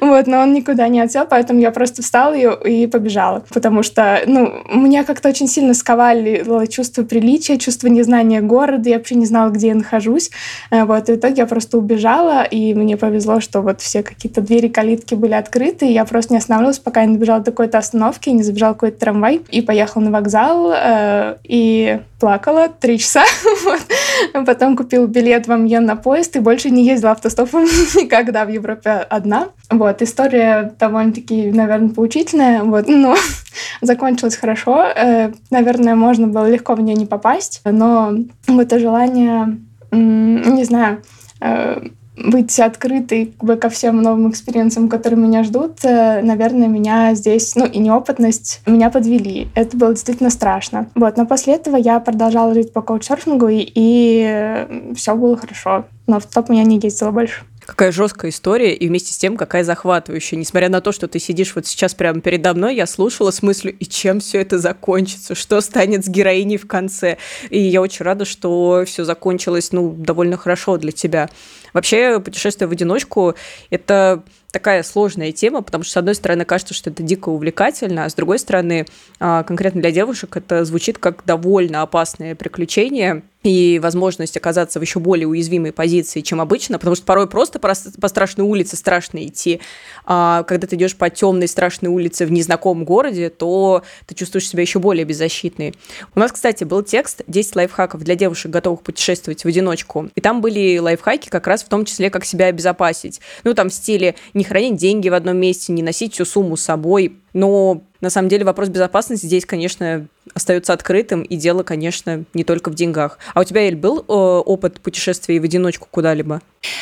вот, 0.00 0.26
но 0.26 0.40
он 0.40 0.52
никуда 0.52 0.88
не 0.88 1.00
отсел, 1.00 1.26
поэтому 1.28 1.60
я 1.60 1.70
просто 1.70 2.02
встала 2.02 2.34
и, 2.34 2.82
и 2.84 2.86
побежала. 2.86 3.44
Потому 3.52 3.82
что, 3.82 4.20
ну, 4.26 4.62
меня 4.72 5.04
как-то 5.04 5.28
очень 5.28 5.48
сильно 5.48 5.74
сковали 5.74 6.44
чувство 6.68 7.02
приличия, 7.02 7.58
чувство 7.58 7.88
незнания 7.88 8.40
города, 8.40 8.88
я 8.88 8.98
вообще 8.98 9.14
не 9.14 9.26
знала, 9.26 9.50
где 9.50 9.68
я 9.68 9.74
нахожусь. 9.74 10.30
Э, 10.70 10.84
вот, 10.84 11.08
и 11.08 11.12
в 11.12 11.16
итоге 11.16 11.34
я 11.38 11.46
просто 11.46 11.78
убежала, 11.78 12.42
и 12.44 12.74
мне 12.74 12.96
повезло, 12.96 13.40
что 13.40 13.60
вот 13.60 13.80
все 13.80 14.02
какие-то 14.02 14.40
двери, 14.40 14.68
калитки 14.68 15.14
были 15.14 15.34
открыты, 15.34 15.86
и 15.86 15.92
я 15.92 16.04
просто 16.04 16.32
не 16.32 16.38
останавливалась, 16.38 16.78
пока 16.78 17.00
я 17.00 17.06
не 17.06 17.14
добежала 17.14 17.40
до 17.40 17.50
какой-то 17.50 17.78
остановки, 17.78 18.30
не 18.30 18.42
забежала 18.42 18.74
какой-то 18.74 18.98
трамвай, 18.98 19.40
и 19.50 19.62
поехала 19.62 20.02
на 20.02 20.10
вокзал, 20.10 20.72
э, 20.74 21.36
и 21.44 22.00
плакала 22.22 22.68
три 22.68 23.00
часа, 23.00 23.24
вот. 23.64 24.46
потом 24.46 24.76
купил 24.76 25.08
билет 25.08 25.48
в 25.48 25.52
Амьен 25.52 25.84
на 25.84 25.96
поезд 25.96 26.36
и 26.36 26.38
больше 26.38 26.70
не 26.70 26.86
ездила 26.86 27.10
автостопом 27.10 27.64
никогда 27.96 28.44
в 28.44 28.48
Европе 28.48 28.90
одна. 28.90 29.48
Вот, 29.70 30.02
история 30.02 30.72
довольно-таки, 30.78 31.50
наверное, 31.50 31.88
поучительная, 31.88 32.62
вот, 32.62 32.86
но 32.86 33.16
закончилась 33.80 34.36
хорошо. 34.36 34.84
Э, 34.84 35.32
наверное, 35.50 35.96
можно 35.96 36.28
было 36.28 36.48
легко 36.48 36.76
в 36.76 36.80
нее 36.80 36.94
не 36.94 37.06
попасть, 37.06 37.60
но 37.64 38.14
это 38.46 38.78
желание, 38.78 39.58
не 39.90 40.62
знаю, 40.62 41.02
э, 41.40 41.88
быть 42.16 42.58
открытой 42.60 43.26
как 43.26 43.44
бы, 43.44 43.56
ко 43.56 43.68
всем 43.68 44.02
новым 44.02 44.30
experience 44.30 44.75
ам, 44.75 44.88
которые 44.88 45.18
меня 45.18 45.44
ждут, 45.44 45.84
э, 45.84 46.20
наверное, 46.22 46.68
меня 46.68 47.14
здесь, 47.14 47.54
ну 47.56 47.66
и 47.66 47.78
неопытность, 47.78 48.60
меня 48.66 48.90
подвели. 48.90 49.48
Это 49.54 49.76
было 49.76 49.90
действительно 49.90 50.30
страшно. 50.30 50.88
Вот, 50.94 51.16
но 51.16 51.26
после 51.26 51.54
этого 51.54 51.76
я 51.76 51.98
продолжала 52.00 52.54
жить 52.54 52.72
по 52.72 52.82
каучсерфингу, 52.82 53.48
и, 53.48 53.70
и 53.74 54.94
все 54.94 55.16
было 55.16 55.36
хорошо. 55.36 55.84
Но 56.06 56.20
автостопом 56.20 56.48
я 56.48 56.64
не 56.64 56.78
ездила 56.78 57.10
больше. 57.10 57.44
Какая 57.66 57.92
жесткая 57.92 58.30
история 58.30 58.74
и 58.74 58.88
вместе 58.88 59.12
с 59.12 59.18
тем 59.18 59.36
какая 59.36 59.64
захватывающая. 59.64 60.38
Несмотря 60.38 60.68
на 60.68 60.80
то, 60.80 60.92
что 60.92 61.08
ты 61.08 61.18
сидишь 61.18 61.54
вот 61.54 61.66
сейчас 61.66 61.94
прямо 61.94 62.20
передо 62.20 62.54
мной, 62.54 62.74
я 62.74 62.86
слушала 62.86 63.30
с 63.30 63.42
мыслью, 63.42 63.74
и 63.78 63.84
чем 63.84 64.20
все 64.20 64.40
это 64.40 64.58
закончится, 64.58 65.34
что 65.34 65.60
станет 65.60 66.04
с 66.04 66.08
героиней 66.08 66.56
в 66.56 66.66
конце. 66.66 67.18
И 67.50 67.60
я 67.60 67.80
очень 67.80 68.04
рада, 68.04 68.24
что 68.24 68.84
все 68.86 69.04
закончилось, 69.04 69.72
ну, 69.72 69.92
довольно 69.92 70.36
хорошо 70.36 70.76
для 70.76 70.92
тебя. 70.92 71.28
Вообще, 71.72 72.20
путешествие 72.20 72.68
в 72.68 72.72
одиночку– 72.72 73.34
это 73.70 74.22
такая 74.52 74.82
сложная 74.84 75.32
тема, 75.32 75.62
потому 75.62 75.82
что, 75.82 75.94
с 75.94 75.96
одной 75.96 76.14
стороны, 76.14 76.44
кажется, 76.44 76.74
что 76.74 76.90
это 76.90 77.02
дико 77.02 77.30
увлекательно, 77.30 78.04
а 78.04 78.10
с 78.10 78.14
другой 78.14 78.38
стороны, 78.38 78.86
а, 79.18 79.42
конкретно 79.42 79.80
для 79.80 79.90
девушек 79.90 80.36
это 80.36 80.64
звучит 80.64 80.98
как 80.98 81.24
довольно 81.24 81.82
опасное 81.82 82.36
приключение, 82.36 83.22
и 83.42 83.80
возможность 83.82 84.36
оказаться 84.36 84.78
в 84.78 84.82
еще 84.82 85.00
более 85.00 85.26
уязвимой 85.26 85.72
позиции, 85.72 86.20
чем 86.20 86.40
обычно, 86.40 86.78
потому 86.78 86.94
что 86.94 87.04
порой 87.04 87.28
просто 87.28 87.58
по, 87.58 87.74
страшной 88.08 88.46
улице 88.46 88.76
страшно 88.76 89.24
идти. 89.26 89.60
А 90.04 90.44
когда 90.44 90.66
ты 90.66 90.76
идешь 90.76 90.96
по 90.96 91.10
темной 91.10 91.48
страшной 91.48 91.90
улице 91.90 92.24
в 92.24 92.32
незнакомом 92.32 92.84
городе, 92.84 93.30
то 93.30 93.82
ты 94.06 94.14
чувствуешь 94.14 94.48
себя 94.48 94.62
еще 94.62 94.78
более 94.78 95.04
беззащитной. 95.04 95.74
У 96.14 96.20
нас, 96.20 96.32
кстати, 96.32 96.64
был 96.64 96.82
текст 96.82 97.22
«10 97.26 97.52
лайфхаков 97.54 98.02
для 98.02 98.14
девушек, 98.14 98.50
готовых 98.50 98.82
путешествовать 98.82 99.44
в 99.44 99.48
одиночку». 99.48 100.08
И 100.14 100.20
там 100.20 100.40
были 100.40 100.78
лайфхаки 100.78 101.28
как 101.28 101.46
раз 101.46 101.64
в 101.64 101.68
том 101.68 101.84
числе, 101.84 102.10
как 102.10 102.24
себя 102.24 102.46
обезопасить. 102.46 103.20
Ну, 103.44 103.54
там 103.54 103.70
в 103.70 103.74
стиле 103.74 104.14
не 104.34 104.41
хранить 104.44 104.76
деньги 104.76 105.08
в 105.08 105.14
одном 105.14 105.36
месте, 105.36 105.72
не 105.72 105.82
носить 105.82 106.14
всю 106.14 106.24
сумму 106.24 106.56
с 106.56 106.62
собой, 106.62 107.21
но 107.32 107.82
на 108.02 108.10
самом 108.10 108.28
деле 108.28 108.44
вопрос 108.44 108.68
безопасности 108.68 109.26
здесь, 109.26 109.46
конечно, 109.46 110.08
остается 110.34 110.72
открытым, 110.72 111.22
и 111.22 111.36
дело, 111.36 111.62
конечно, 111.62 112.24
не 112.34 112.42
только 112.42 112.68
в 112.70 112.74
деньгах. 112.74 113.18
А 113.32 113.40
у 113.40 113.44
тебя, 113.44 113.62
Эль, 113.62 113.76
был 113.76 114.00
э, 114.00 114.02
опыт 114.12 114.80
путешествий 114.80 115.38
в 115.38 115.44
одиночку 115.44 115.86
куда-либо? 115.90 116.40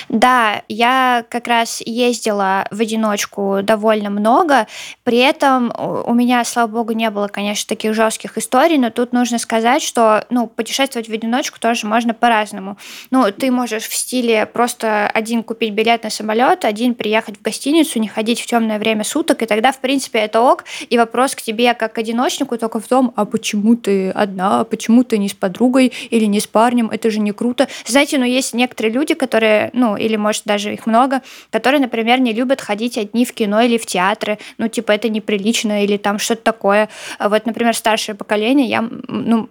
Да, 0.09 0.63
я 0.69 1.25
как 1.29 1.47
раз 1.47 1.83
ездила 1.85 2.67
в 2.71 2.81
одиночку 2.81 3.61
довольно 3.63 4.11
много, 4.11 4.67
при 5.05 5.19
этом 5.19 5.73
у 6.07 6.13
меня, 6.15 6.45
слава 6.45 6.69
богу, 6.69 6.93
не 6.93 7.09
было, 7.11 7.29
конечно, 7.29 7.69
таких 7.69 7.95
жестких 7.95 8.37
историй, 8.37 8.79
но 8.79 8.91
тут 8.91 9.13
нужно 9.13 9.39
сказать, 9.39 9.83
что, 9.83 10.27
ну, 10.31 10.47
путешествовать 10.47 11.09
в 11.09 11.13
одиночку 11.13 11.59
тоже 11.61 11.87
можно 11.87 12.13
по-разному. 12.13 12.77
Ну, 13.11 13.31
ты 13.33 13.51
можешь 13.51 13.89
в 13.89 13.95
стиле 13.95 14.47
просто 14.47 15.09
один 15.09 15.43
купить 15.43 15.73
билет 15.73 16.05
на 16.05 16.11
самолет, 16.11 16.65
один 16.65 16.95
приехать 16.95 17.39
в 17.39 17.43
гостиницу, 17.43 17.99
не 18.01 18.09
ходить 18.09 18.41
в 18.41 18.47
темное 18.47 18.79
время 18.79 19.05
суток, 19.05 19.43
и 19.43 19.47
тогда, 19.47 19.73
в 19.73 19.81
принципе, 19.81 20.19
это 20.19 20.40
ок, 20.41 20.65
и 20.89 20.99
вопрос 20.99 21.35
к 21.35 21.43
тебе 21.43 21.75
как 21.75 21.93
к 21.93 21.99
одиночнику 21.99 22.59
только 22.59 22.81
в 22.81 22.87
том, 22.89 23.13
а 23.17 23.25
почему 23.25 23.77
ты 23.77 24.11
одна, 24.11 24.65
почему 24.65 25.05
ты 25.05 25.19
не 25.19 25.29
с 25.29 25.35
подругой 25.35 25.93
или 26.11 26.25
не 26.25 26.41
с 26.41 26.47
парнем, 26.47 26.91
это 26.91 27.11
же 27.11 27.21
не 27.21 27.33
круто. 27.33 27.69
Знаете, 27.87 28.19
ну, 28.19 28.25
есть 28.25 28.55
некоторые 28.55 28.93
люди, 28.93 29.15
которые, 29.15 29.71
ну, 29.73 29.97
или, 29.97 30.17
может, 30.17 30.45
даже 30.45 30.73
их 30.73 30.87
много, 30.87 31.23
которые, 31.51 31.81
например, 31.81 32.21
не 32.21 32.33
любят 32.33 32.61
ходить 32.61 32.99
одни 32.99 33.25
в 33.25 33.33
кино 33.33 33.61
или 33.61 33.79
в 33.79 33.87
театры, 33.87 34.39
ну, 34.59 34.69
типа, 34.69 34.93
это 34.93 35.09
неприлично 35.09 35.85
или 35.85 35.97
там 35.97 36.19
что-то 36.19 36.43
такое. 36.43 36.89
А 37.19 37.29
вот, 37.29 37.47
например, 37.47 37.75
старшее 37.77 38.15
поколение, 38.15 38.67
я, 38.67 38.89
ну, 39.09 39.49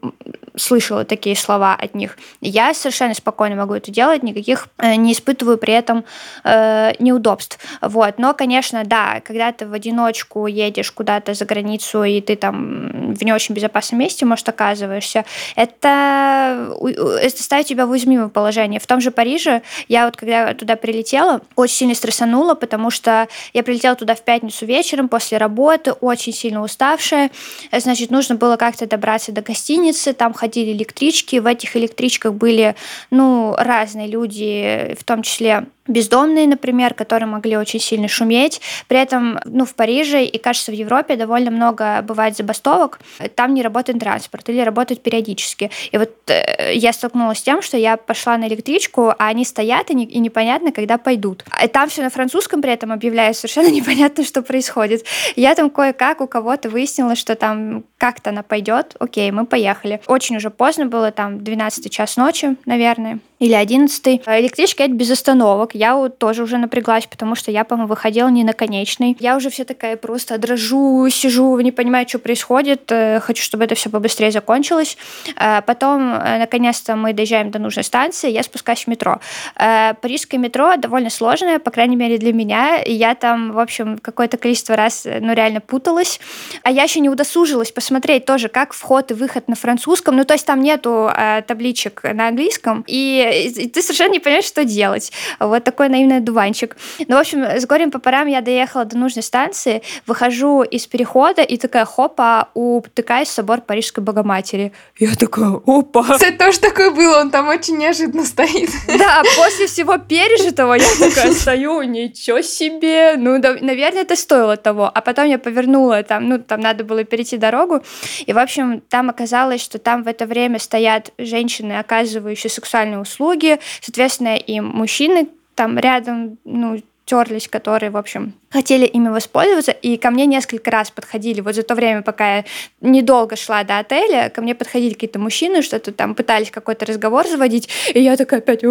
слышала 0.56 1.06
такие 1.06 1.36
слова 1.36 1.76
от 1.76 1.96
них. 1.96 2.18
Я 2.42 2.74
совершенно 2.74 3.14
спокойно 3.14 3.56
могу 3.56 3.74
это 3.74 3.92
делать, 3.92 4.24
никаких 4.24 4.68
э, 4.78 4.96
не 4.96 5.14
испытываю 5.14 5.58
при 5.58 5.74
этом 5.74 6.06
э, 6.44 6.92
неудобств. 7.00 7.60
Вот. 7.82 8.20
Но, 8.20 8.34
конечно, 8.34 8.84
да, 8.86 9.22
когда 9.24 9.52
ты 9.52 9.66
в 9.66 9.74
одиночку 9.74 10.48
едешь 10.48 10.79
куда-то 10.88 11.34
за 11.34 11.46
границу, 11.46 12.04
и 12.04 12.22
ты 12.22 12.36
там 12.36 13.14
в 13.14 13.24
не 13.24 13.34
очень 13.34 13.56
безопасном 13.56 14.00
месте, 14.00 14.26
может, 14.26 14.48
оказываешься, 14.50 15.26
это, 15.56 16.74
это 17.22 17.44
ставит 17.44 17.68
тебя 17.68 17.86
в 17.86 17.92
уязвимое 17.92 18.30
положение. 18.30 18.80
В 18.80 18.88
том 18.88 19.02
же 19.02 19.12
Париже 19.12 19.62
я 19.88 20.06
вот, 20.06 20.16
когда 20.16 20.54
туда 20.54 20.76
прилетела, 20.76 21.42
очень 21.56 21.76
сильно 21.76 21.96
стрессанула, 21.96 22.56
потому 22.56 22.90
что 22.90 23.28
я 23.54 23.64
прилетела 23.64 23.96
туда 23.96 24.16
в 24.16 24.22
пятницу 24.22 24.66
вечером 24.66 25.10
после 25.10 25.38
работы, 25.38 25.92
очень 25.92 26.34
сильно 26.34 26.62
уставшая. 26.62 27.32
Значит, 27.72 28.12
нужно 28.12 28.36
было 28.36 28.56
как-то 28.56 28.88
добраться 28.88 29.32
до 29.32 29.42
гостиницы, 29.42 30.14
там 30.14 30.34
ходили 30.34 30.72
электрички, 30.72 31.38
в 31.38 31.46
этих 31.46 31.76
электричках 31.76 32.34
были, 32.34 32.76
ну, 33.12 33.56
разные 33.58 34.08
люди, 34.08 34.96
в 35.00 35.04
том 35.04 35.24
числе 35.24 35.66
бездомные, 35.90 36.48
например, 36.48 36.94
которые 36.94 37.28
могли 37.28 37.58
очень 37.58 37.80
сильно 37.80 38.08
шуметь. 38.08 38.62
При 38.88 39.00
этом, 39.00 39.40
ну, 39.46 39.66
в 39.66 39.76
Париже 39.76 40.24
и, 40.24 40.38
кажется, 40.38 40.72
в 40.72 40.76
Европе 40.76 41.16
довольно 41.16 41.52
много 41.52 42.02
бывает 42.04 42.38
забастовок. 42.38 43.00
Там 43.36 43.54
не 43.54 43.62
работает 43.62 44.00
транспорт 44.00 44.48
или 44.50 44.62
работает 44.62 45.02
периодически. 45.02 45.72
И 45.92 45.98
вот 45.98 46.12
э, 46.28 46.74
я 46.76 46.94
столкнулась 46.94 47.40
с 47.40 47.42
тем, 47.42 47.62
что 47.62 47.78
я 47.78 47.98
пошла 47.98 48.38
на 48.38 48.48
электричку, 48.48 49.10
а 49.10 49.28
они 49.28 49.44
стоят, 49.44 49.90
и, 49.90 49.96
не, 49.96 50.06
и 50.06 50.20
непонятно, 50.20 50.72
когда 50.72 50.98
пойдут. 50.98 51.44
И 51.64 51.68
там 51.68 51.90
все 51.90 52.04
на 52.04 52.10
французском 52.10 52.62
при 52.62 52.72
этом 52.72 52.92
объявляют, 52.92 53.36
совершенно 53.36 53.70
непонятно, 53.72 54.24
что 54.24 54.42
происходит. 54.42 55.06
Я 55.36 55.56
там 55.56 55.70
кое-как 55.70 56.22
у 56.22 56.28
кого-то 56.28 56.70
выяснила, 56.70 57.16
что 57.16 57.36
там 57.36 57.84
как-то 57.98 58.30
она 58.30 58.44
пойдет. 58.44 58.96
Окей, 59.00 59.32
мы 59.32 59.46
поехали. 59.46 60.02
Очень 60.08 60.38
уже 60.38 60.50
поздно 60.50 60.86
было, 60.86 61.12
там 61.12 61.44
12 61.44 61.92
час 61.92 62.18
ночи, 62.18 62.56
наверное 62.66 63.20
или 63.40 63.54
11 63.54 64.22
электричка 64.28 64.84
едет 64.84 64.98
без 64.98 65.10
остановок. 65.10 65.74
Я 65.80 65.96
вот 65.96 66.18
тоже 66.18 66.44
уже 66.44 66.58
напряглась, 66.58 67.06
потому 67.06 67.36
что 67.36 67.52
я, 67.52 67.64
по-моему, 67.64 67.88
выходила 67.88 68.28
не 68.28 68.44
на 68.44 68.52
конечной. 68.52 69.16
Я 69.18 69.38
уже 69.38 69.50
вся 69.50 69.64
такая 69.64 69.96
просто 69.96 70.38
дрожу, 70.38 71.08
сижу, 71.10 71.58
не 71.62 71.72
понимаю, 71.72 72.06
что 72.06 72.20
происходит. 72.20 72.92
Э, 72.92 73.22
хочу, 73.22 73.42
чтобы 73.42 73.64
это 73.64 73.76
все 73.76 73.90
побыстрее 73.90 74.30
закончилось. 74.32 74.98
Э, 75.38 75.62
потом, 75.62 76.16
э, 76.16 76.40
наконец-то, 76.40 76.98
мы 76.98 77.14
доезжаем 77.14 77.50
до 77.50 77.60
нужной 77.60 77.86
станции, 77.86 78.30
я 78.30 78.44
спускаюсь 78.44 78.84
в 78.84 78.88
метро. 78.88 79.22
Парижское 79.56 80.38
метро 80.38 80.76
довольно 80.76 81.10
сложное, 81.10 81.60
по 81.60 81.72
крайней 81.72 81.96
мере, 81.96 82.18
для 82.18 82.34
меня. 82.34 82.82
Я 82.86 83.16
там, 83.16 83.54
в 83.54 83.60
общем, 83.60 84.00
какое-то 84.00 84.36
количество 84.36 84.76
раз, 84.76 85.06
ну, 85.06 85.34
реально 85.34 85.62
путалась. 85.62 86.20
А 86.64 86.72
я 86.72 86.84
еще 86.84 87.00
не 87.00 87.08
удосужилась 87.08 87.72
посмотреть 87.72 88.26
тоже, 88.26 88.50
как 88.50 88.74
вход 88.74 89.12
и 89.12 89.14
выход 89.14 89.48
на 89.48 89.56
французском. 89.56 90.18
Ну, 90.18 90.26
то 90.26 90.34
есть 90.34 90.46
там 90.46 90.62
нету 90.62 91.10
табличек 91.48 92.04
на 92.04 92.28
английском. 92.28 92.84
И 92.86 93.70
ты 93.74 93.82
совершенно 93.82 94.12
не 94.12 94.20
понимаешь, 94.20 94.44
что 94.44 94.66
делать. 94.66 95.14
Вот 95.40 95.69
такой 95.70 95.88
наивный 95.90 96.18
одуванчик. 96.18 96.76
Ну, 97.08 97.16
в 97.16 97.20
общем, 97.20 97.44
с 97.44 97.66
горем 97.68 97.92
по 97.92 98.00
парам 98.00 98.28
я 98.28 98.42
доехала 98.42 98.86
до 98.86 98.98
нужной 98.98 99.22
станции, 99.22 99.84
выхожу 100.08 100.64
из 100.64 100.88
перехода 100.88 101.44
и 101.44 101.58
такая, 101.58 101.86
хопа, 101.86 102.50
утыкаюсь 102.56 103.28
в 103.28 103.32
собор 103.32 103.62
Парижской 103.62 104.04
Богоматери. 104.04 104.72
Я 104.98 105.14
такая, 105.14 105.62
опа! 105.68 106.04
Кстати, 106.14 106.38
тоже 106.38 106.60
такое 106.60 106.90
было, 106.90 107.20
он 107.20 107.30
там 107.30 107.48
очень 107.50 107.78
неожиданно 107.78 108.26
стоит. 108.26 108.72
Да, 108.88 109.22
после 109.38 109.68
всего 109.68 110.00
пережитого 110.00 110.74
я 110.74 110.88
такая 111.00 111.34
стою, 111.34 111.84
ничего 111.84 112.42
себе, 112.42 113.14
ну, 113.18 113.40
да, 113.40 113.56
наверное, 113.62 114.02
это 114.02 114.16
стоило 114.16 114.58
того. 114.58 114.90
А 114.92 115.02
потом 115.02 115.28
я 115.28 115.38
повернула, 115.38 116.02
там, 116.02 116.28
ну, 116.28 116.40
там 116.40 116.62
надо 116.62 116.84
было 116.84 117.04
перейти 117.04 117.38
дорогу, 117.38 117.84
и, 118.26 118.34
в 118.34 118.40
общем, 118.40 118.82
там 118.90 119.12
оказалось, 119.12 119.62
что 119.62 119.78
там 119.78 120.02
в 120.02 120.08
это 120.08 120.26
время 120.26 120.58
стоят 120.58 121.12
женщины, 121.20 121.74
оказывающие 121.74 122.50
сексуальные 122.50 123.00
услуги, 123.00 123.60
соответственно, 123.82 124.36
и 124.36 124.60
мужчины 124.60 125.28
там 125.60 125.78
рядом, 125.78 126.38
ну, 126.46 126.82
терлись, 127.04 127.50
которые, 127.50 127.90
в 127.90 127.98
общем, 127.98 128.32
хотели 128.50 128.86
ими 128.86 129.10
воспользоваться, 129.10 129.72
и 129.72 129.98
ко 129.98 130.10
мне 130.10 130.26
несколько 130.26 130.72
раз 130.72 130.90
подходили, 130.90 131.42
вот 131.42 131.54
за 131.54 131.64
то 131.64 131.76
время, 131.76 132.02
пока 132.02 132.38
я 132.38 132.46
недолго 132.80 133.36
шла 133.36 133.66
до 133.66 133.80
отеля, 133.80 134.30
ко 134.30 134.42
мне 134.42 134.56
подходили 134.56 134.94
какие-то 134.94 135.20
мужчины, 135.20 135.62
что-то 135.62 135.92
там 135.92 136.16
пытались 136.16 136.50
какой-то 136.50 136.86
разговор 136.86 137.28
заводить, 137.28 137.68
и 137.94 138.00
я 138.00 138.16
такая 138.16 138.40
опять, 138.40 138.62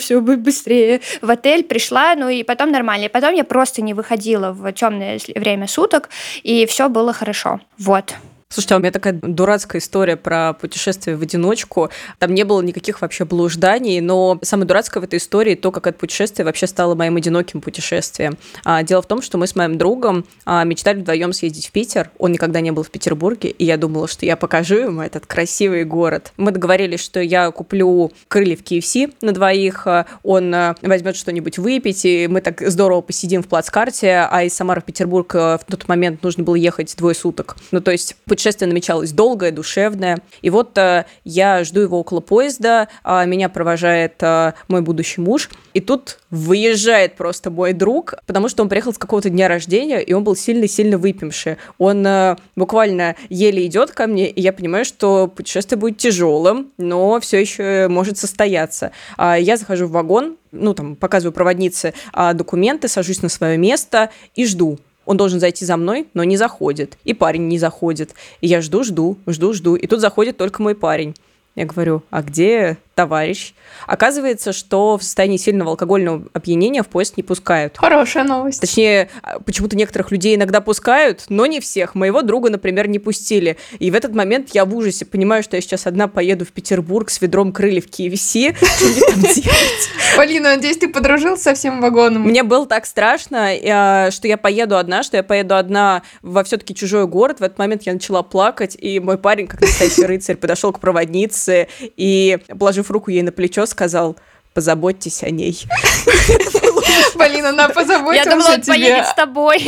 все 0.00 0.20
быстрее, 0.20 1.00
в 1.22 1.30
отель 1.30 1.64
пришла, 1.64 2.14
ну 2.14 2.28
и 2.28 2.42
потом 2.42 2.72
нормально, 2.72 3.06
и 3.06 3.08
потом 3.08 3.32
я 3.34 3.44
просто 3.44 3.80
не 3.80 3.94
выходила 3.94 4.52
в 4.52 4.70
темное 4.72 5.18
время 5.34 5.66
суток, 5.66 6.10
и 6.42 6.66
все 6.66 6.90
было 6.90 7.14
хорошо, 7.14 7.60
вот. 7.78 8.14
Слушайте, 8.50 8.74
а 8.74 8.78
у 8.78 8.80
меня 8.80 8.90
такая 8.92 9.12
дурацкая 9.12 9.78
история 9.78 10.16
про 10.16 10.54
путешествие 10.54 11.16
в 11.16 11.22
одиночку. 11.22 11.90
Там 12.18 12.32
не 12.32 12.44
было 12.44 12.62
никаких 12.62 13.02
вообще 13.02 13.26
блужданий, 13.26 14.00
но 14.00 14.38
самое 14.40 14.66
дурацкое 14.66 15.02
в 15.02 15.04
этой 15.04 15.18
истории 15.18 15.54
то, 15.54 15.70
как 15.70 15.86
это 15.86 15.98
путешествие 15.98 16.46
вообще 16.46 16.66
стало 16.66 16.94
моим 16.94 17.16
одиноким 17.16 17.60
путешествием. 17.60 18.38
А, 18.64 18.82
дело 18.82 19.02
в 19.02 19.06
том, 19.06 19.20
что 19.20 19.36
мы 19.36 19.46
с 19.46 19.54
моим 19.54 19.76
другом 19.76 20.24
а, 20.46 20.64
мечтали 20.64 21.00
вдвоем 21.00 21.34
съездить 21.34 21.66
в 21.68 21.72
Питер. 21.72 22.10
Он 22.16 22.32
никогда 22.32 22.62
не 22.62 22.70
был 22.70 22.84
в 22.84 22.90
Петербурге, 22.90 23.50
и 23.50 23.66
я 23.66 23.76
думала, 23.76 24.08
что 24.08 24.24
я 24.24 24.34
покажу 24.34 24.76
ему 24.76 25.02
этот 25.02 25.26
красивый 25.26 25.84
город. 25.84 26.32
Мы 26.38 26.50
договорились, 26.50 27.00
что 27.00 27.20
я 27.20 27.50
куплю 27.50 28.12
крылья 28.28 28.56
в 28.56 28.62
KFC 28.62 29.12
на 29.20 29.32
двоих, 29.32 29.86
а, 29.86 30.06
он 30.22 30.54
а, 30.54 30.74
возьмет 30.80 31.16
что-нибудь 31.16 31.58
выпить, 31.58 32.06
и 32.06 32.26
мы 32.28 32.40
так 32.40 32.62
здорово 32.62 33.02
посидим 33.02 33.42
в 33.42 33.46
плацкарте, 33.46 34.26
а 34.30 34.42
из 34.42 34.54
Самары 34.54 34.80
в 34.80 34.84
Петербург 34.84 35.34
а, 35.34 35.58
в 35.58 35.64
тот 35.64 35.86
момент 35.86 36.22
нужно 36.22 36.44
было 36.44 36.54
ехать 36.54 36.96
двое 36.96 37.14
суток. 37.14 37.56
Ну, 37.72 37.82
то 37.82 37.90
есть 37.90 38.16
путешествие 38.38 38.68
намечалось 38.68 39.10
долгое, 39.10 39.50
душевное. 39.50 40.20
И 40.42 40.50
вот 40.50 40.78
э, 40.78 41.06
я 41.24 41.64
жду 41.64 41.80
его 41.80 41.98
около 41.98 42.20
поезда, 42.20 42.86
а 43.02 43.24
меня 43.24 43.48
провожает 43.48 44.14
э, 44.20 44.52
мой 44.68 44.80
будущий 44.80 45.20
муж. 45.20 45.50
И 45.74 45.80
тут 45.80 46.20
выезжает 46.30 47.16
просто 47.16 47.50
мой 47.50 47.72
друг, 47.72 48.14
потому 48.26 48.48
что 48.48 48.62
он 48.62 48.68
приехал 48.68 48.94
с 48.94 48.98
какого-то 48.98 49.28
дня 49.28 49.48
рождения, 49.48 50.00
и 50.00 50.12
он 50.12 50.22
был 50.22 50.36
сильно-сильно 50.36 50.98
выпивший. 50.98 51.56
Он 51.78 52.06
э, 52.06 52.36
буквально 52.54 53.16
еле 53.28 53.66
идет 53.66 53.90
ко 53.90 54.06
мне, 54.06 54.30
и 54.30 54.40
я 54.40 54.52
понимаю, 54.52 54.84
что 54.84 55.26
путешествие 55.26 55.76
будет 55.76 55.98
тяжелым, 55.98 56.70
но 56.78 57.18
все 57.18 57.40
еще 57.40 57.88
может 57.88 58.18
состояться. 58.18 58.92
А 59.16 59.36
я 59.36 59.56
захожу 59.56 59.88
в 59.88 59.90
вагон, 59.90 60.36
ну, 60.52 60.74
там, 60.74 60.94
показываю 60.94 61.32
проводнице 61.32 61.92
а, 62.12 62.34
документы, 62.34 62.86
сажусь 62.86 63.20
на 63.20 63.28
свое 63.28 63.58
место 63.58 64.10
и 64.36 64.46
жду 64.46 64.78
он 65.08 65.16
должен 65.16 65.40
зайти 65.40 65.64
за 65.64 65.78
мной, 65.78 66.06
но 66.12 66.22
не 66.22 66.36
заходит. 66.36 66.98
И 67.04 67.14
парень 67.14 67.48
не 67.48 67.58
заходит. 67.58 68.14
И 68.42 68.46
я 68.46 68.60
жду, 68.60 68.84
жду, 68.84 69.16
жду, 69.26 69.54
жду. 69.54 69.74
И 69.74 69.86
тут 69.86 70.00
заходит 70.00 70.36
только 70.36 70.62
мой 70.62 70.74
парень. 70.74 71.14
Я 71.54 71.64
говорю, 71.64 72.02
а 72.10 72.22
где 72.22 72.76
товарищ. 72.98 73.54
Оказывается, 73.86 74.52
что 74.52 74.98
в 74.98 75.04
состоянии 75.04 75.36
сильного 75.36 75.70
алкогольного 75.70 76.24
опьянения 76.32 76.82
в 76.82 76.88
поезд 76.88 77.16
не 77.16 77.22
пускают. 77.22 77.76
Хорошая 77.78 78.24
новость. 78.24 78.60
Точнее, 78.60 79.08
а, 79.22 79.38
почему-то 79.38 79.76
некоторых 79.76 80.10
людей 80.10 80.34
иногда 80.34 80.60
пускают, 80.60 81.26
но 81.28 81.46
не 81.46 81.60
всех. 81.60 81.94
Моего 81.94 82.22
друга, 82.22 82.50
например, 82.50 82.88
не 82.88 82.98
пустили. 82.98 83.56
И 83.78 83.92
в 83.92 83.94
этот 83.94 84.16
момент 84.16 84.50
я 84.52 84.64
в 84.64 84.74
ужасе 84.74 85.04
понимаю, 85.04 85.44
что 85.44 85.54
я 85.54 85.62
сейчас 85.62 85.86
одна 85.86 86.08
поеду 86.08 86.44
в 86.44 86.48
Петербург 86.48 87.08
с 87.08 87.20
ведром 87.20 87.52
крыльев 87.52 87.86
KFC. 87.86 88.56
Что 88.56 88.84
мне 88.86 89.00
там 89.00 89.20
делать? 89.20 89.88
Полина, 90.16 90.56
надеюсь, 90.56 90.78
ты 90.78 90.88
подружился 90.88 91.44
со 91.44 91.54
всем 91.54 91.80
вагоном. 91.80 92.22
Мне 92.22 92.42
было 92.42 92.66
так 92.66 92.84
страшно, 92.84 93.50
а, 93.64 94.10
что 94.10 94.26
я 94.26 94.36
поеду 94.36 94.76
одна, 94.76 95.04
что 95.04 95.16
я 95.16 95.22
поеду 95.22 95.54
одна 95.54 96.02
во 96.22 96.42
все-таки 96.42 96.74
чужой 96.74 97.06
город. 97.06 97.38
В 97.38 97.44
этот 97.44 97.58
момент 97.58 97.84
я 97.84 97.92
начала 97.92 98.24
плакать, 98.24 98.76
и 98.76 98.98
мой 98.98 99.18
парень, 99.18 99.46
как 99.46 99.60
настоящий 99.60 100.04
рыцарь, 100.04 100.36
подошел 100.36 100.72
к 100.72 100.80
проводнице 100.80 101.68
и, 101.96 102.38
положив 102.58 102.87
положив 102.88 102.90
руку 102.90 103.10
ей 103.10 103.22
на 103.22 103.32
плечо, 103.32 103.66
сказал, 103.66 104.16
позаботьтесь 104.54 105.22
о 105.22 105.30
ней. 105.30 105.66
Полина, 107.18 107.50
она 107.50 107.68
позаботится 107.68 108.24
Я 108.28 108.36
думала, 108.36 108.54
он 108.54 108.62
поедет 108.62 109.06
с 109.06 109.14
тобой. 109.14 109.58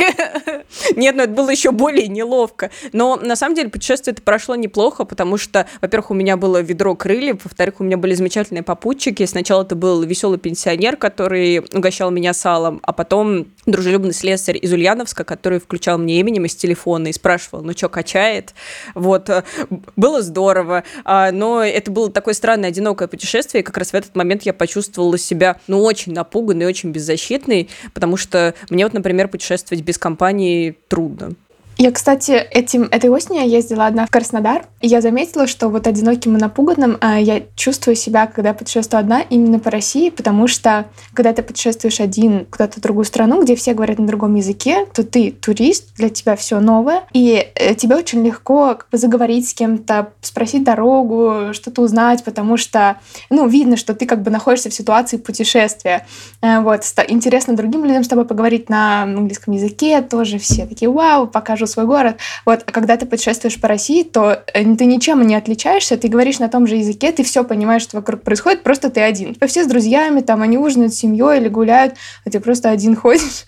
Нет, 0.96 1.16
ну 1.16 1.22
это 1.22 1.32
было 1.32 1.50
еще 1.50 1.70
более 1.70 2.08
неловко. 2.08 2.70
Но 2.92 3.16
на 3.16 3.36
самом 3.36 3.54
деле 3.54 3.68
путешествие 3.68 4.12
это 4.12 4.22
прошло 4.22 4.56
неплохо, 4.56 5.04
потому 5.04 5.36
что, 5.36 5.66
во-первых, 5.80 6.10
у 6.10 6.14
меня 6.14 6.36
было 6.36 6.62
ведро 6.62 6.94
крыльев, 6.94 7.40
во-вторых, 7.44 7.74
у 7.80 7.84
меня 7.84 7.96
были 7.96 8.14
замечательные 8.14 8.62
попутчики. 8.62 9.26
Сначала 9.26 9.62
это 9.62 9.74
был 9.74 10.02
веселый 10.02 10.38
пенсионер, 10.38 10.96
который 10.96 11.60
угощал 11.74 12.10
меня 12.10 12.32
салом, 12.32 12.80
а 12.82 12.92
потом 12.92 13.46
дружелюбный 13.66 14.12
слесарь 14.12 14.58
из 14.60 14.72
Ульяновска, 14.72 15.24
который 15.24 15.60
включал 15.60 15.98
мне 15.98 16.18
именем 16.20 16.46
из 16.46 16.54
телефона 16.54 17.08
и 17.08 17.12
спрашивал, 17.12 17.62
ну 17.62 17.72
что, 17.72 17.88
качает? 17.88 18.54
Вот, 18.94 19.28
э, 19.28 19.44
было 19.96 20.22
здорово, 20.22 20.84
а, 21.04 21.30
но 21.30 21.62
это 21.62 21.90
было 21.90 22.10
такое 22.10 22.34
странное, 22.34 22.70
одинокое 22.70 23.08
путешествие, 23.08 23.62
и 23.62 23.64
как 23.64 23.76
раз 23.76 23.90
в 23.90 23.94
этот 23.94 24.16
момент 24.16 24.42
я 24.42 24.52
почувствовала 24.52 25.18
себя, 25.18 25.60
ну, 25.66 25.82
очень 25.82 26.12
напуганной, 26.12 26.66
очень 26.66 26.90
беззащитной, 26.90 27.68
потому 27.92 28.16
что 28.16 28.54
мне 28.70 28.84
вот, 28.84 28.94
например, 28.94 29.28
путешествовать 29.28 29.84
без 29.84 29.98
компании 29.98 30.76
трудно. 30.88 31.34
Я, 31.80 31.92
кстати, 31.92 32.32
этим, 32.32 32.82
этой 32.90 33.08
осенью 33.08 33.40
я 33.40 33.48
ездила 33.56 33.86
одна 33.86 34.04
в 34.04 34.10
Краснодар, 34.10 34.66
и 34.82 34.86
я 34.86 35.00
заметила, 35.00 35.46
что 35.46 35.70
вот 35.70 35.86
одиноким 35.86 36.36
и 36.36 36.38
напуганным 36.38 36.98
а, 37.00 37.18
я 37.18 37.40
чувствую 37.56 37.96
себя, 37.96 38.26
когда 38.26 38.52
путешествую 38.52 39.00
одна, 39.00 39.22
именно 39.22 39.58
по 39.58 39.70
России, 39.70 40.10
потому 40.10 40.46
что 40.46 40.90
когда 41.14 41.32
ты 41.32 41.42
путешествуешь 41.42 41.98
один 41.98 42.44
куда-то 42.44 42.80
в 42.80 42.82
другую 42.82 43.06
страну, 43.06 43.42
где 43.42 43.56
все 43.56 43.72
говорят 43.72 43.98
на 43.98 44.06
другом 44.06 44.34
языке, 44.34 44.84
то 44.92 45.04
ты 45.04 45.30
турист, 45.30 45.94
для 45.96 46.10
тебя 46.10 46.36
все 46.36 46.60
новое, 46.60 47.04
и 47.14 47.48
э, 47.54 47.74
тебе 47.74 47.96
очень 47.96 48.22
легко 48.26 48.74
как 48.74 48.90
бы 48.90 48.98
заговорить 48.98 49.48
с 49.48 49.54
кем-то, 49.54 50.12
спросить 50.20 50.64
дорогу, 50.64 51.54
что-то 51.54 51.80
узнать, 51.80 52.24
потому 52.24 52.58
что, 52.58 52.98
ну, 53.30 53.48
видно, 53.48 53.78
что 53.78 53.94
ты 53.94 54.04
как 54.04 54.20
бы 54.20 54.30
находишься 54.30 54.68
в 54.68 54.74
ситуации 54.74 55.16
путешествия. 55.16 56.06
Э, 56.42 56.60
вот, 56.60 56.82
интересно 57.08 57.56
другим 57.56 57.86
людям 57.86 58.04
с 58.04 58.08
тобой 58.08 58.26
поговорить 58.26 58.68
на 58.68 59.04
английском 59.04 59.54
языке, 59.54 60.02
тоже 60.02 60.38
все 60.38 60.66
такие, 60.66 60.90
вау, 60.90 61.26
покажу 61.26 61.69
свой 61.70 61.86
город. 61.86 62.16
Вот, 62.44 62.62
а 62.66 62.72
когда 62.72 62.96
ты 62.96 63.06
путешествуешь 63.06 63.60
по 63.60 63.68
России, 63.68 64.02
то 64.02 64.42
э, 64.52 64.76
ты 64.76 64.84
ничем 64.84 65.26
не 65.26 65.34
отличаешься, 65.34 65.96
ты 65.96 66.08
говоришь 66.08 66.38
на 66.38 66.48
том 66.48 66.66
же 66.66 66.76
языке, 66.76 67.12
ты 67.12 67.22
все 67.22 67.44
понимаешь, 67.44 67.82
что 67.82 67.96
вокруг 67.96 68.22
происходит, 68.22 68.62
просто 68.62 68.90
ты 68.90 69.00
один. 69.00 69.36
Все 69.46 69.64
с 69.64 69.66
друзьями, 69.66 70.20
там, 70.20 70.42
они 70.42 70.58
ужинают 70.58 70.94
с 70.94 70.98
семьей 70.98 71.38
или 71.38 71.48
гуляют, 71.48 71.94
а 72.24 72.30
ты 72.30 72.40
просто 72.40 72.70
один 72.70 72.96
ходишь. 73.00 73.44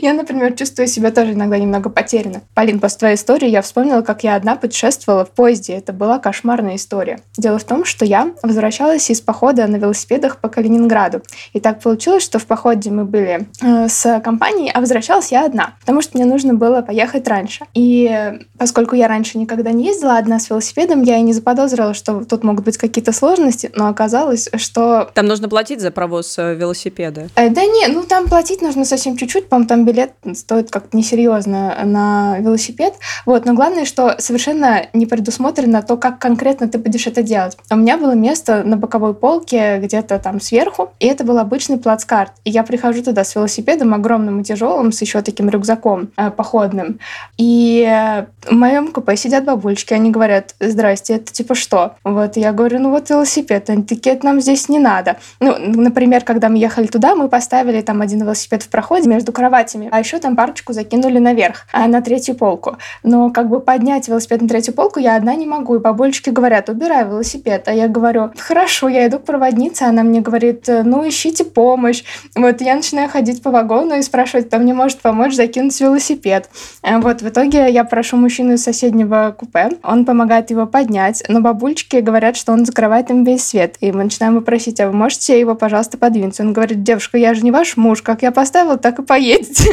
Я, 0.00 0.14
например, 0.14 0.54
чувствую 0.54 0.88
себя 0.88 1.10
тоже 1.10 1.32
иногда 1.32 1.58
немного 1.58 1.90
потеряна. 1.90 2.42
Полин, 2.54 2.80
после 2.80 2.98
твоей 2.98 3.14
истории 3.16 3.48
я 3.48 3.62
вспомнила, 3.62 4.02
как 4.02 4.24
я 4.24 4.34
одна 4.34 4.56
путешествовала 4.56 5.24
в 5.24 5.30
поезде. 5.30 5.74
Это 5.74 5.92
была 5.92 6.18
кошмарная 6.18 6.76
история. 6.76 7.20
Дело 7.36 7.58
в 7.58 7.64
том, 7.64 7.84
что 7.84 8.04
я 8.04 8.32
возвращалась 8.42 9.10
из 9.10 9.20
похода 9.20 9.66
на 9.66 9.76
велосипедах 9.76 10.38
по 10.38 10.48
Калининграду. 10.48 11.22
И 11.52 11.60
так 11.60 11.80
получилось, 11.80 12.22
что 12.22 12.38
в 12.38 12.46
походе 12.46 12.90
мы 12.90 13.04
были 13.04 13.46
э, 13.62 13.88
с 13.88 14.20
компанией, 14.20 14.70
а 14.72 14.80
возвращалась 14.80 15.32
я 15.32 15.44
одна, 15.44 15.74
потому 15.80 16.02
что 16.02 16.16
мне 16.16 16.24
нужно 16.24 16.54
было 16.54 16.82
поехать 16.82 17.11
раньше. 17.28 17.66
И 17.74 18.38
поскольку 18.58 18.96
я 18.96 19.08
раньше 19.08 19.38
никогда 19.38 19.72
не 19.72 19.86
ездила 19.86 20.16
одна 20.18 20.38
с 20.38 20.50
велосипедом, 20.50 21.02
я 21.02 21.18
и 21.18 21.22
не 21.22 21.32
заподозрила, 21.32 21.94
что 21.94 22.24
тут 22.24 22.44
могут 22.44 22.64
быть 22.64 22.76
какие-то 22.76 23.12
сложности, 23.12 23.70
но 23.74 23.88
оказалось, 23.88 24.48
что... 24.56 25.10
Там 25.14 25.26
нужно 25.26 25.48
платить 25.48 25.80
за 25.80 25.90
провоз 25.90 26.38
э, 26.38 26.54
велосипеда? 26.54 27.28
Э, 27.36 27.50
да 27.50 27.64
не, 27.64 27.88
ну 27.88 28.04
там 28.04 28.28
платить 28.28 28.62
нужно 28.62 28.84
совсем 28.84 29.16
чуть-чуть, 29.16 29.48
по-моему, 29.48 29.68
там 29.68 29.84
билет 29.84 30.12
стоит 30.34 30.70
как-то 30.70 30.96
несерьезно 30.96 31.76
на 31.84 32.38
велосипед. 32.38 32.94
Вот, 33.26 33.44
но 33.44 33.54
главное, 33.54 33.84
что 33.84 34.16
совершенно 34.18 34.86
не 34.92 35.06
предусмотрено 35.06 35.82
то, 35.82 35.96
как 35.96 36.18
конкретно 36.18 36.68
ты 36.68 36.78
будешь 36.78 37.06
это 37.06 37.22
делать. 37.22 37.56
У 37.70 37.76
меня 37.76 37.98
было 37.98 38.12
место 38.12 38.62
на 38.64 38.76
боковой 38.76 39.14
полке 39.14 39.78
где-то 39.78 40.18
там 40.18 40.40
сверху, 40.40 40.90
и 40.98 41.06
это 41.06 41.24
был 41.24 41.38
обычный 41.38 41.78
плацкарт. 41.78 42.32
И 42.44 42.50
я 42.50 42.62
прихожу 42.62 43.02
туда 43.02 43.24
с 43.24 43.34
велосипедом 43.34 43.94
огромным 43.94 44.40
и 44.40 44.44
тяжелым, 44.44 44.92
с 44.92 45.00
еще 45.00 45.22
таким 45.22 45.48
рюкзаком 45.48 46.10
э, 46.16 46.30
походным. 46.30 46.98
И 47.38 48.24
в 48.42 48.52
моем 48.52 48.92
купе 48.92 49.16
сидят 49.16 49.44
бабульки, 49.44 49.94
они 49.94 50.10
говорят, 50.10 50.54
здрасте, 50.60 51.16
это 51.16 51.32
типа 51.32 51.54
что? 51.54 51.96
Вот, 52.04 52.36
я 52.36 52.52
говорю, 52.52 52.78
ну 52.80 52.90
вот 52.90 53.10
велосипед. 53.10 53.70
Они 53.70 53.82
такие, 53.82 54.14
это 54.14 54.26
нам 54.26 54.40
здесь 54.40 54.68
не 54.68 54.78
надо. 54.78 55.16
Ну, 55.40 55.56
например, 55.58 56.24
когда 56.24 56.48
мы 56.48 56.58
ехали 56.58 56.86
туда, 56.86 57.14
мы 57.14 57.28
поставили 57.28 57.80
там 57.80 58.00
один 58.00 58.22
велосипед 58.22 58.62
в 58.62 58.68
проходе 58.68 59.08
между 59.08 59.32
кроватями, 59.32 59.88
а 59.90 59.98
еще 59.98 60.18
там 60.18 60.36
парочку 60.36 60.72
закинули 60.72 61.18
наверх, 61.18 61.66
а 61.72 61.86
на 61.86 62.02
третью 62.02 62.34
полку. 62.34 62.76
Но 63.02 63.30
как 63.30 63.48
бы 63.48 63.60
поднять 63.60 64.08
велосипед 64.08 64.42
на 64.42 64.48
третью 64.48 64.74
полку 64.74 65.00
я 65.00 65.16
одна 65.16 65.34
не 65.34 65.46
могу. 65.46 65.76
И 65.76 65.78
бабульчики 65.78 66.30
говорят, 66.30 66.68
убирай 66.68 67.04
велосипед. 67.04 67.68
А 67.68 67.72
я 67.72 67.88
говорю, 67.88 68.30
хорошо, 68.38 68.88
я 68.88 69.06
иду 69.06 69.18
к 69.18 69.24
проводнице. 69.24 69.82
Она 69.84 70.02
мне 70.02 70.20
говорит, 70.20 70.64
ну 70.68 71.08
ищите 71.08 71.44
помощь. 71.44 72.04
Вот 72.34 72.60
я 72.60 72.76
начинаю 72.76 73.08
ходить 73.08 73.42
по 73.42 73.50
вагону 73.50 73.96
и 73.96 74.02
спрашивать, 74.02 74.48
кто 74.48 74.58
мне 74.58 74.74
может 74.74 75.00
помочь 75.00 75.34
закинуть 75.34 75.80
велосипед. 75.80 76.48
А 76.92 76.98
вот 76.98 77.22
в 77.22 77.28
итоге 77.28 77.70
я 77.70 77.84
прошу 77.84 78.18
мужчину 78.18 78.52
из 78.52 78.62
соседнего 78.62 79.34
купе. 79.36 79.70
Он 79.82 80.04
помогает 80.04 80.50
его 80.50 80.66
поднять. 80.66 81.24
Но 81.26 81.40
бабульчики 81.40 81.96
говорят, 81.96 82.36
что 82.36 82.52
он 82.52 82.66
закрывает 82.66 83.08
им 83.08 83.24
весь 83.24 83.44
свет. 83.44 83.76
И 83.80 83.90
мы 83.92 84.04
начинаем 84.04 84.34
его 84.34 84.44
просить, 84.44 84.78
а 84.78 84.88
вы 84.88 84.92
можете 84.92 85.40
его, 85.40 85.54
пожалуйста, 85.54 85.96
подвинуть? 85.96 86.38
Он 86.38 86.52
говорит, 86.52 86.82
девушка, 86.82 87.16
я 87.16 87.32
же 87.32 87.40
не 87.42 87.50
ваш 87.50 87.78
муж. 87.78 88.02
Как 88.02 88.20
я 88.20 88.30
поставил, 88.30 88.76
так 88.76 88.98
и 88.98 89.02
поедете. 89.02 89.70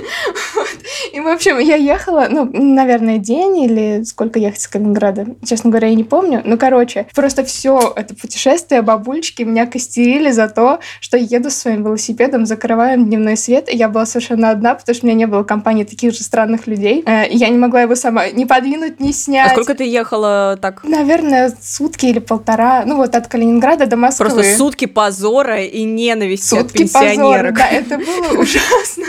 И, 1.13 1.19
в 1.19 1.27
общем, 1.27 1.59
я 1.59 1.75
ехала, 1.75 2.27
ну, 2.29 2.49
наверное, 2.53 3.17
день 3.17 3.57
или 3.59 4.03
сколько 4.03 4.39
ехать 4.39 4.61
с 4.61 4.67
Калининграда. 4.67 5.27
Честно 5.45 5.71
говоря, 5.71 5.89
я 5.89 5.95
не 5.95 6.05
помню. 6.05 6.41
Ну, 6.45 6.57
короче, 6.57 7.07
просто 7.13 7.43
все 7.43 7.93
это 7.97 8.15
путешествие 8.15 8.81
бабульчики 8.81 9.43
меня 9.43 9.65
костерили 9.65 10.31
за 10.31 10.47
то, 10.47 10.79
что 11.01 11.17
еду 11.17 11.49
своим 11.49 11.83
велосипедом, 11.83 12.45
закрываем 12.45 13.07
дневной 13.07 13.35
свет. 13.35 13.67
И 13.67 13.75
я 13.75 13.89
была 13.89 14.05
совершенно 14.05 14.51
одна, 14.51 14.75
потому 14.75 14.95
что 14.95 15.05
у 15.05 15.09
меня 15.09 15.17
не 15.17 15.27
было 15.27 15.43
компании 15.43 15.83
таких 15.83 16.13
же 16.13 16.23
странных 16.23 16.65
людей. 16.67 16.98
Э, 17.05 17.25
я 17.29 17.49
не 17.49 17.57
могла 17.57 17.81
его 17.81 17.95
сама 17.95 18.29
ни 18.29 18.45
подвинуть, 18.45 18.99
ни 18.99 19.11
снять. 19.11 19.51
А 19.51 19.53
сколько 19.53 19.75
ты 19.75 19.83
ехала 19.85 20.57
так? 20.61 20.83
Наверное, 20.83 21.53
сутки 21.61 22.07
или 22.07 22.19
полтора. 22.19 22.83
Ну, 22.85 22.97
вот 22.97 23.15
от 23.15 23.27
Калининграда 23.27 23.85
до 23.85 23.97
Москвы. 23.97 24.29
Просто 24.29 24.57
сутки 24.57 24.85
позора 24.85 25.63
и 25.63 25.83
ненависти 25.83 26.49
сутки 26.49 26.65
от 26.65 26.73
пенсионерок. 26.73 27.55
Позора, 27.55 27.71
да, 27.71 27.77
это 27.77 27.97
было 27.97 28.39
ужасно. 28.41 29.05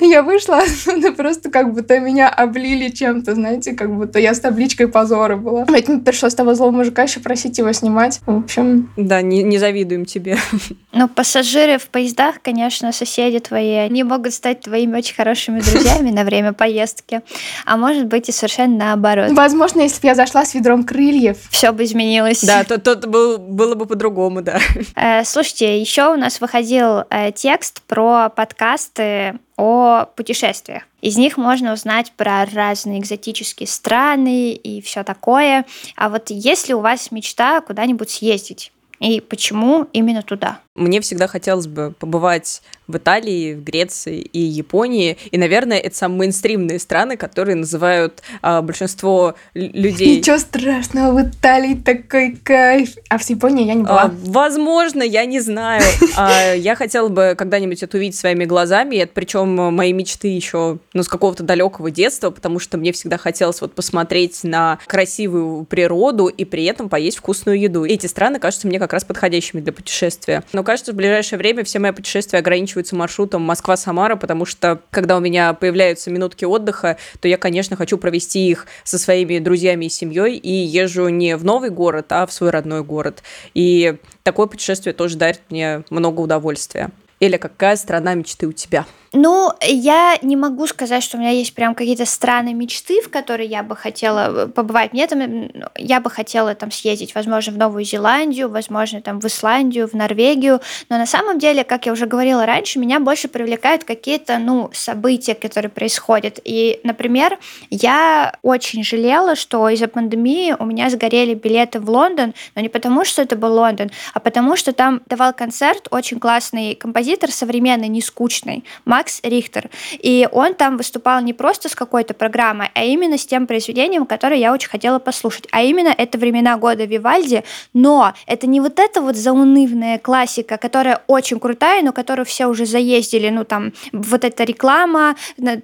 Я 0.00 0.22
вышла 0.22 0.58
оттуда 0.86 1.12
просто 1.12 1.50
как 1.50 1.72
будто 1.72 1.98
меня 1.98 2.28
облили 2.28 2.88
чем-то, 2.88 3.34
знаете, 3.34 3.72
как 3.72 3.94
будто 3.94 4.18
я 4.18 4.34
с 4.34 4.40
табличкой 4.40 4.88
позора 4.88 5.36
была. 5.36 5.66
Мне 5.68 5.98
пришлось 5.98 6.34
того 6.34 6.54
злого 6.54 6.70
мужика 6.70 7.02
еще 7.02 7.20
просить 7.20 7.58
его 7.58 7.72
снимать. 7.72 8.20
В 8.26 8.38
общем... 8.38 8.90
Да, 8.96 9.22
не, 9.22 9.42
не 9.42 9.58
завидуем 9.58 10.04
тебе. 10.04 10.38
Но 10.92 11.08
пассажиры 11.08 11.78
в 11.78 11.88
поездах, 11.88 12.40
конечно, 12.42 12.92
соседи 12.92 13.38
твои, 13.38 13.72
они 13.72 14.02
могут 14.04 14.34
стать 14.34 14.60
твоими 14.60 14.96
очень 14.96 15.14
хорошими 15.14 15.60
друзьями 15.60 16.10
на 16.10 16.24
время 16.24 16.52
поездки. 16.52 17.22
А 17.64 17.76
может 17.76 18.06
быть 18.06 18.28
и 18.28 18.32
совершенно 18.32 18.76
наоборот. 18.76 19.32
Возможно, 19.32 19.82
если 19.82 20.00
бы 20.00 20.06
я 20.08 20.14
зашла 20.14 20.44
с 20.44 20.54
ведром 20.54 20.84
крыльев. 20.84 21.38
Все 21.50 21.72
бы 21.72 21.84
изменилось. 21.84 22.42
Да, 22.42 22.64
то, 22.64 22.78
то 22.78 22.96
был, 23.06 23.38
было 23.38 23.74
бы 23.74 23.86
по-другому, 23.86 24.42
да. 24.42 24.58
Э, 24.94 25.24
слушайте, 25.24 25.80
еще 25.80 26.12
у 26.12 26.16
нас 26.16 26.40
выходил 26.40 27.04
э, 27.10 27.30
текст 27.32 27.82
про 27.82 28.30
подкасты 28.30 29.38
о 29.56 30.06
путешествиях. 30.16 30.82
Из 31.00 31.16
них 31.16 31.36
можно 31.36 31.72
узнать 31.72 32.12
про 32.16 32.44
разные 32.46 32.98
экзотические 33.00 33.66
страны 33.66 34.52
и 34.52 34.80
все 34.80 35.04
такое. 35.04 35.64
А 35.96 36.08
вот 36.08 36.30
есть 36.30 36.68
ли 36.68 36.74
у 36.74 36.80
вас 36.80 37.10
мечта 37.10 37.60
куда-нибудь 37.60 38.10
съездить? 38.10 38.72
И 39.00 39.20
почему 39.20 39.86
именно 39.92 40.22
туда? 40.22 40.60
Мне 40.78 41.00
всегда 41.00 41.26
хотелось 41.26 41.66
бы 41.66 41.92
побывать 41.98 42.62
в 42.86 42.96
Италии, 42.96 43.54
в 43.54 43.62
Греции 43.62 44.20
и 44.20 44.40
Японии. 44.40 45.18
И, 45.30 45.36
наверное, 45.36 45.78
это 45.78 45.94
самые 45.94 46.18
мейнстримные 46.18 46.78
страны, 46.78 47.16
которые 47.16 47.54
называют 47.54 48.22
а, 48.40 48.62
большинство 48.62 49.34
людей. 49.54 50.18
Ничего 50.18 50.38
страшного, 50.38 51.12
в 51.12 51.28
Италии 51.28 51.74
такой 51.74 52.36
кайф. 52.36 52.94
А 53.10 53.18
в 53.18 53.28
Японии 53.28 53.66
я 53.66 53.74
не 53.74 53.82
была. 53.82 54.04
А, 54.04 54.14
возможно, 54.24 55.02
я 55.02 55.24
не 55.26 55.40
знаю. 55.40 55.82
А, 56.16 56.54
я 56.54 56.74
хотела 56.74 57.08
бы 57.08 57.34
когда-нибудь 57.36 57.82
это 57.82 57.96
увидеть 57.96 58.16
своими 58.16 58.44
глазами. 58.44 58.96
Это 58.96 59.12
причем 59.14 59.48
мои 59.74 59.92
мечты 59.92 60.28
еще 60.28 60.78
ну, 60.94 61.02
с 61.02 61.08
какого-то 61.08 61.42
далекого 61.42 61.90
детства, 61.90 62.30
потому 62.30 62.58
что 62.58 62.78
мне 62.78 62.92
всегда 62.92 63.18
хотелось 63.18 63.60
вот 63.60 63.74
посмотреть 63.74 64.44
на 64.44 64.78
красивую 64.86 65.64
природу 65.64 66.26
и 66.26 66.44
при 66.44 66.64
этом 66.64 66.88
поесть 66.88 67.18
вкусную 67.18 67.60
еду. 67.60 67.84
И 67.84 67.92
эти 67.92 68.06
страны 68.06 68.38
кажутся 68.38 68.66
мне 68.66 68.78
как 68.78 68.92
раз 68.92 69.04
подходящими 69.04 69.60
для 69.60 69.72
путешествия. 69.72 70.42
Но 70.52 70.64
кажется, 70.68 70.92
в 70.92 70.96
ближайшее 70.96 71.38
время 71.38 71.64
все 71.64 71.78
мои 71.78 71.92
путешествия 71.92 72.40
ограничиваются 72.40 72.94
маршрутом 72.94 73.40
Москва-Самара, 73.40 74.16
потому 74.16 74.44
что, 74.44 74.82
когда 74.90 75.16
у 75.16 75.20
меня 75.20 75.54
появляются 75.54 76.10
минутки 76.10 76.44
отдыха, 76.44 76.98
то 77.20 77.26
я, 77.26 77.38
конечно, 77.38 77.74
хочу 77.74 77.96
провести 77.96 78.50
их 78.50 78.66
со 78.84 78.98
своими 78.98 79.38
друзьями 79.38 79.86
и 79.86 79.88
семьей, 79.88 80.36
и 80.36 80.52
езжу 80.52 81.08
не 81.08 81.38
в 81.38 81.44
новый 81.46 81.70
город, 81.70 82.08
а 82.10 82.26
в 82.26 82.34
свой 82.34 82.50
родной 82.50 82.84
город. 82.84 83.22
И 83.54 83.96
такое 84.24 84.46
путешествие 84.46 84.92
тоже 84.92 85.16
дарит 85.16 85.40
мне 85.48 85.84
много 85.88 86.20
удовольствия. 86.20 86.90
Или 87.18 87.38
какая 87.38 87.76
страна 87.76 88.12
мечты 88.12 88.46
у 88.46 88.52
тебя? 88.52 88.84
Ну, 89.12 89.52
я 89.62 90.18
не 90.22 90.36
могу 90.36 90.66
сказать, 90.66 91.02
что 91.02 91.16
у 91.16 91.20
меня 91.20 91.30
есть 91.30 91.54
прям 91.54 91.74
какие-то 91.74 92.04
странные 92.04 92.54
мечты, 92.54 93.00
в 93.00 93.08
которые 93.08 93.48
я 93.48 93.62
бы 93.62 93.74
хотела 93.74 94.44
э, 94.44 94.46
побывать. 94.48 94.92
Мне 94.92 95.06
там, 95.06 95.50
я 95.76 96.00
бы 96.00 96.10
хотела 96.10 96.54
там 96.54 96.70
съездить, 96.70 97.14
возможно, 97.14 97.52
в 97.52 97.56
Новую 97.56 97.84
Зеландию, 97.84 98.48
возможно, 98.50 99.00
там 99.00 99.20
в 99.20 99.24
Исландию, 99.24 99.88
в 99.88 99.94
Норвегию. 99.94 100.60
Но 100.90 100.98
на 100.98 101.06
самом 101.06 101.38
деле, 101.38 101.64
как 101.64 101.86
я 101.86 101.92
уже 101.92 102.06
говорила 102.06 102.44
раньше, 102.44 102.78
меня 102.78 103.00
больше 103.00 103.28
привлекают 103.28 103.84
какие-то, 103.84 104.38
ну, 104.38 104.70
события, 104.74 105.34
которые 105.34 105.70
происходят. 105.70 106.38
И, 106.44 106.80
например, 106.84 107.38
я 107.70 108.34
очень 108.42 108.84
жалела, 108.84 109.36
что 109.36 109.68
из-за 109.70 109.88
пандемии 109.88 110.54
у 110.58 110.66
меня 110.66 110.90
сгорели 110.90 111.34
билеты 111.34 111.80
в 111.80 111.88
Лондон, 111.88 112.34
но 112.54 112.60
не 112.60 112.68
потому, 112.68 113.04
что 113.04 113.22
это 113.22 113.36
был 113.36 113.54
Лондон, 113.54 113.90
а 114.12 114.20
потому, 114.20 114.56
что 114.56 114.72
там 114.72 115.00
давал 115.06 115.32
концерт 115.32 115.88
очень 115.90 116.20
классный 116.20 116.74
композитор, 116.74 117.30
современный, 117.30 117.88
не 117.88 118.02
скучный, 118.02 118.64
Макс 118.98 119.20
Рихтер. 119.22 119.70
И 120.02 120.28
он 120.32 120.54
там 120.54 120.76
выступал 120.76 121.22
не 121.22 121.32
просто 121.32 121.68
с 121.68 121.74
какой-то 121.76 122.14
программой, 122.14 122.70
а 122.74 122.82
именно 122.82 123.16
с 123.16 123.24
тем 123.24 123.46
произведением, 123.46 124.06
которое 124.06 124.40
я 124.40 124.52
очень 124.52 124.68
хотела 124.68 124.98
послушать. 124.98 125.46
А 125.52 125.62
именно 125.62 125.94
это 125.96 126.18
«Времена 126.18 126.56
года 126.56 126.84
Вивальди», 126.84 127.44
но 127.72 128.12
это 128.26 128.48
не 128.48 128.60
вот 128.60 128.80
эта 128.80 129.00
вот 129.00 129.14
заунывная 129.14 129.98
классика, 129.98 130.56
которая 130.56 131.02
очень 131.06 131.38
крутая, 131.38 131.82
но 131.82 131.92
которую 131.92 132.26
все 132.26 132.46
уже 132.46 132.66
заездили, 132.66 133.28
ну 133.28 133.44
там 133.44 133.72
вот 133.92 134.24
эта 134.24 134.42
реклама, 134.42 135.14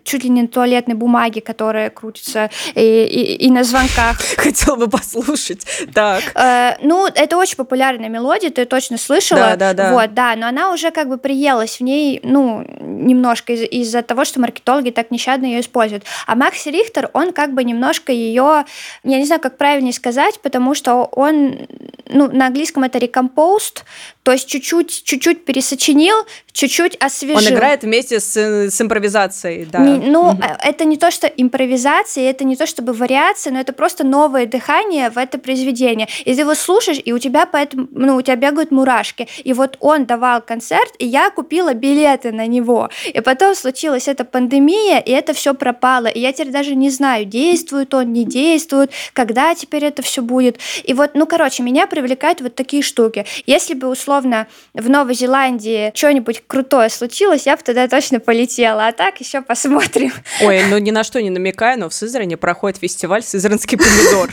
чуть 0.05 0.23
ли 0.23 0.31
не 0.31 0.42
на 0.42 0.49
туалетной 0.49 0.94
бумаге, 0.94 1.40
которая 1.40 1.90
крутится 1.90 2.51
и, 2.77 2.81
и, 2.81 3.47
и 3.47 3.51
на 3.51 3.64
звонках. 3.64 4.20
Хотела 4.37 4.77
бы 4.77 4.88
послушать. 4.88 5.66
Так. 5.92 6.23
Э, 6.37 6.77
ну, 6.83 7.09
это 7.12 7.37
очень 7.37 7.57
популярная 7.57 8.09
мелодия, 8.09 8.51
ты 8.51 8.64
точно 8.64 8.97
слышала. 8.97 9.40
Да, 9.40 9.57
да, 9.57 9.73
да. 9.73 9.92
Вот, 9.92 10.14
да, 10.14 10.37
но 10.37 10.47
она 10.47 10.73
уже 10.73 10.92
как 10.92 11.09
бы 11.09 11.18
приелась 11.18 11.79
в 11.79 11.83
ней, 11.83 12.20
ну, 12.23 12.64
немного 12.81 13.23
немножко 13.24 13.52
из- 13.54 13.68
из-за 13.70 14.02
того, 14.02 14.24
что 14.24 14.40
маркетологи 14.40 14.90
так 14.90 15.10
нещадно 15.10 15.46
ее 15.46 15.60
используют. 15.60 16.04
А 16.26 16.34
Макс 16.34 16.66
Рихтер, 16.66 17.10
он 17.14 17.32
как 17.32 17.54
бы 17.54 17.64
немножко 17.64 18.12
ее, 18.12 18.64
я 19.04 19.18
не 19.18 19.24
знаю, 19.24 19.40
как 19.40 19.56
правильнее 19.56 19.92
сказать, 19.92 20.40
потому 20.40 20.74
что 20.74 21.08
он, 21.12 21.66
ну, 22.08 22.30
на 22.30 22.46
английском 22.46 22.84
это 22.84 22.98
recomposed, 22.98 23.82
То 24.24 24.32
есть 24.32 24.48
чуть-чуть, 24.48 25.04
чуть-чуть 25.04 25.44
пересочинил, 25.44 26.16
чуть-чуть 26.52 26.96
освежил. 26.98 27.37
Он 27.37 27.48
играет 27.54 27.82
вместе 27.82 28.20
с, 28.20 28.37
с 28.37 28.80
импровизацией, 28.80 29.66
да. 29.66 29.80
Не, 29.80 29.98
ну, 29.98 30.30
угу. 30.30 30.42
это 30.62 30.84
не 30.87 30.96
то, 30.96 31.10
что 31.10 31.26
импровизация, 31.26 32.30
это 32.30 32.44
не 32.44 32.56
то, 32.56 32.66
чтобы 32.66 32.94
вариация, 32.94 33.52
но 33.52 33.60
это 33.60 33.74
просто 33.74 34.02
новое 34.04 34.46
дыхание 34.46 35.10
в 35.10 35.18
это 35.18 35.38
произведение. 35.38 36.08
И 36.24 36.34
ты 36.34 36.40
его 36.40 36.54
слушаешь, 36.54 37.00
и 37.04 37.12
у 37.12 37.18
тебя 37.18 37.44
поэтому, 37.44 37.87
ну, 37.90 38.16
у 38.16 38.22
тебя 38.22 38.37
бегают 38.37 38.70
мурашки. 38.70 39.28
И 39.44 39.52
вот 39.52 39.76
он 39.80 40.06
давал 40.06 40.40
концерт, 40.40 40.94
и 40.98 41.06
я 41.06 41.30
купила 41.30 41.74
билеты 41.74 42.32
на 42.32 42.46
него. 42.46 42.88
И 43.14 43.20
потом 43.20 43.55
случилась 43.55 44.09
эта 44.09 44.24
пандемия, 44.24 44.98
и 44.98 45.11
это 45.11 45.33
все 45.33 45.55
пропало. 45.55 46.09
И 46.09 46.20
я 46.20 46.33
теперь 46.33 46.50
даже 46.50 46.74
не 46.74 46.90
знаю, 46.90 47.24
действует 47.24 47.94
он, 47.94 48.12
не 48.12 48.24
действует, 48.24 48.90
когда 49.12 49.55
теперь 49.55 49.85
это 49.85 50.03
все 50.03 50.20
будет. 50.20 50.59
И 50.83 50.92
вот, 50.92 51.12
ну, 51.14 51.27
короче, 51.27 51.62
меня 51.62 51.87
привлекают 51.87 52.40
вот 52.40 52.55
такие 52.55 52.83
штуки. 52.83 53.24
Если 53.46 53.74
бы, 53.74 53.88
условно, 53.88 54.48
в 54.74 54.90
Новой 54.90 55.14
Зеландии 55.14 55.92
что-нибудь 55.94 56.42
крутое 56.46 56.90
случилось, 56.90 57.46
я 57.46 57.57
бы 57.57 57.62
туда 57.62 57.87
точно 57.88 58.20
полетела. 58.20 58.88
А 58.88 58.92
так 58.92 59.20
еще 59.20 59.42
посмотрим. 59.42 60.12
Ой, 60.42 60.62
ну 60.68 60.79
ни 60.79 60.90
на 60.90 61.05
что 61.05 61.22
не 61.22 61.31
намекаю, 61.31 61.79
но 61.79 61.88
в 61.88 61.94
Сызрани 61.94 62.35
проходит 62.35 62.79
фестиваль 62.79 63.22
«Сызранский 63.22 63.79
помидор». 63.79 64.31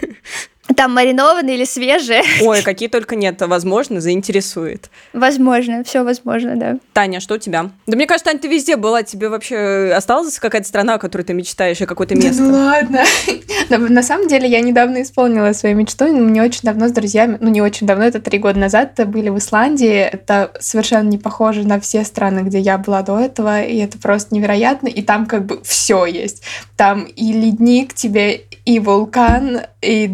Там 0.75 0.93
маринованные 0.93 1.55
или 1.57 1.65
свежие. 1.65 2.23
Ой, 2.41 2.61
какие 2.63 2.89
только 2.89 3.15
нет. 3.15 3.41
Возможно, 3.41 4.01
заинтересует. 4.01 4.89
Возможно, 5.13 5.83
все 5.83 6.03
возможно, 6.03 6.55
да. 6.55 6.77
Таня, 6.93 7.19
что 7.19 7.35
у 7.35 7.37
тебя? 7.37 7.71
Да 7.87 7.95
мне 7.95 8.07
кажется, 8.07 8.31
Таня, 8.31 8.39
ты 8.39 8.47
везде 8.47 8.75
была. 8.77 9.03
Тебе 9.03 9.29
вообще 9.29 9.93
осталась 9.95 10.39
какая-то 10.39 10.67
страна, 10.67 10.95
о 10.95 10.99
которой 10.99 11.23
ты 11.23 11.33
мечтаешь, 11.33 11.81
и 11.81 11.85
какое-то 11.85 12.15
место? 12.15 12.43
Да 12.43 12.49
ну 12.49 12.53
ладно. 12.53 13.03
На 13.89 14.03
самом 14.03 14.27
деле, 14.27 14.47
я 14.47 14.61
недавно 14.61 15.01
исполнила 15.01 15.53
свою 15.53 15.75
мечту. 15.75 16.07
Мне 16.07 16.43
очень 16.43 16.61
давно 16.63 16.87
с 16.87 16.91
друзьями, 16.91 17.37
ну 17.39 17.49
не 17.49 17.61
очень 17.61 17.87
давно, 17.87 18.05
это 18.05 18.19
три 18.19 18.39
года 18.39 18.59
назад, 18.59 18.99
были 19.07 19.29
в 19.29 19.37
Исландии. 19.37 19.99
Это 19.99 20.51
совершенно 20.59 21.07
не 21.07 21.17
похоже 21.17 21.67
на 21.67 21.79
все 21.79 22.03
страны, 22.03 22.41
где 22.41 22.59
я 22.59 22.77
была 22.77 23.01
до 23.01 23.19
этого, 23.19 23.61
и 23.61 23.77
это 23.77 23.97
просто 23.97 24.35
невероятно. 24.35 24.87
И 24.87 25.01
там 25.01 25.25
как 25.25 25.45
бы 25.45 25.61
все 25.63 26.05
есть. 26.05 26.43
Там 26.77 27.03
и 27.03 27.33
ледник 27.33 27.93
тебе, 27.93 28.41
и 28.65 28.79
вулкан, 28.79 29.61
и 29.81 30.07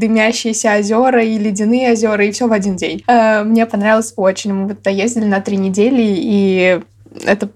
дымящиеся 0.48 0.78
озера, 0.78 1.24
и 1.24 1.38
ледяные 1.38 1.92
озера, 1.92 2.26
и 2.26 2.32
все 2.32 2.48
в 2.48 2.52
один 2.52 2.76
день. 2.76 3.04
Э, 3.08 3.44
мне 3.44 3.66
понравилось 3.66 4.14
очень. 4.16 4.54
Мы 4.54 4.68
вот 4.68 4.88
ездили 4.88 5.26
на 5.26 5.42
три 5.42 5.58
недели, 5.58 6.04
и 6.04 6.82
это 7.26 7.50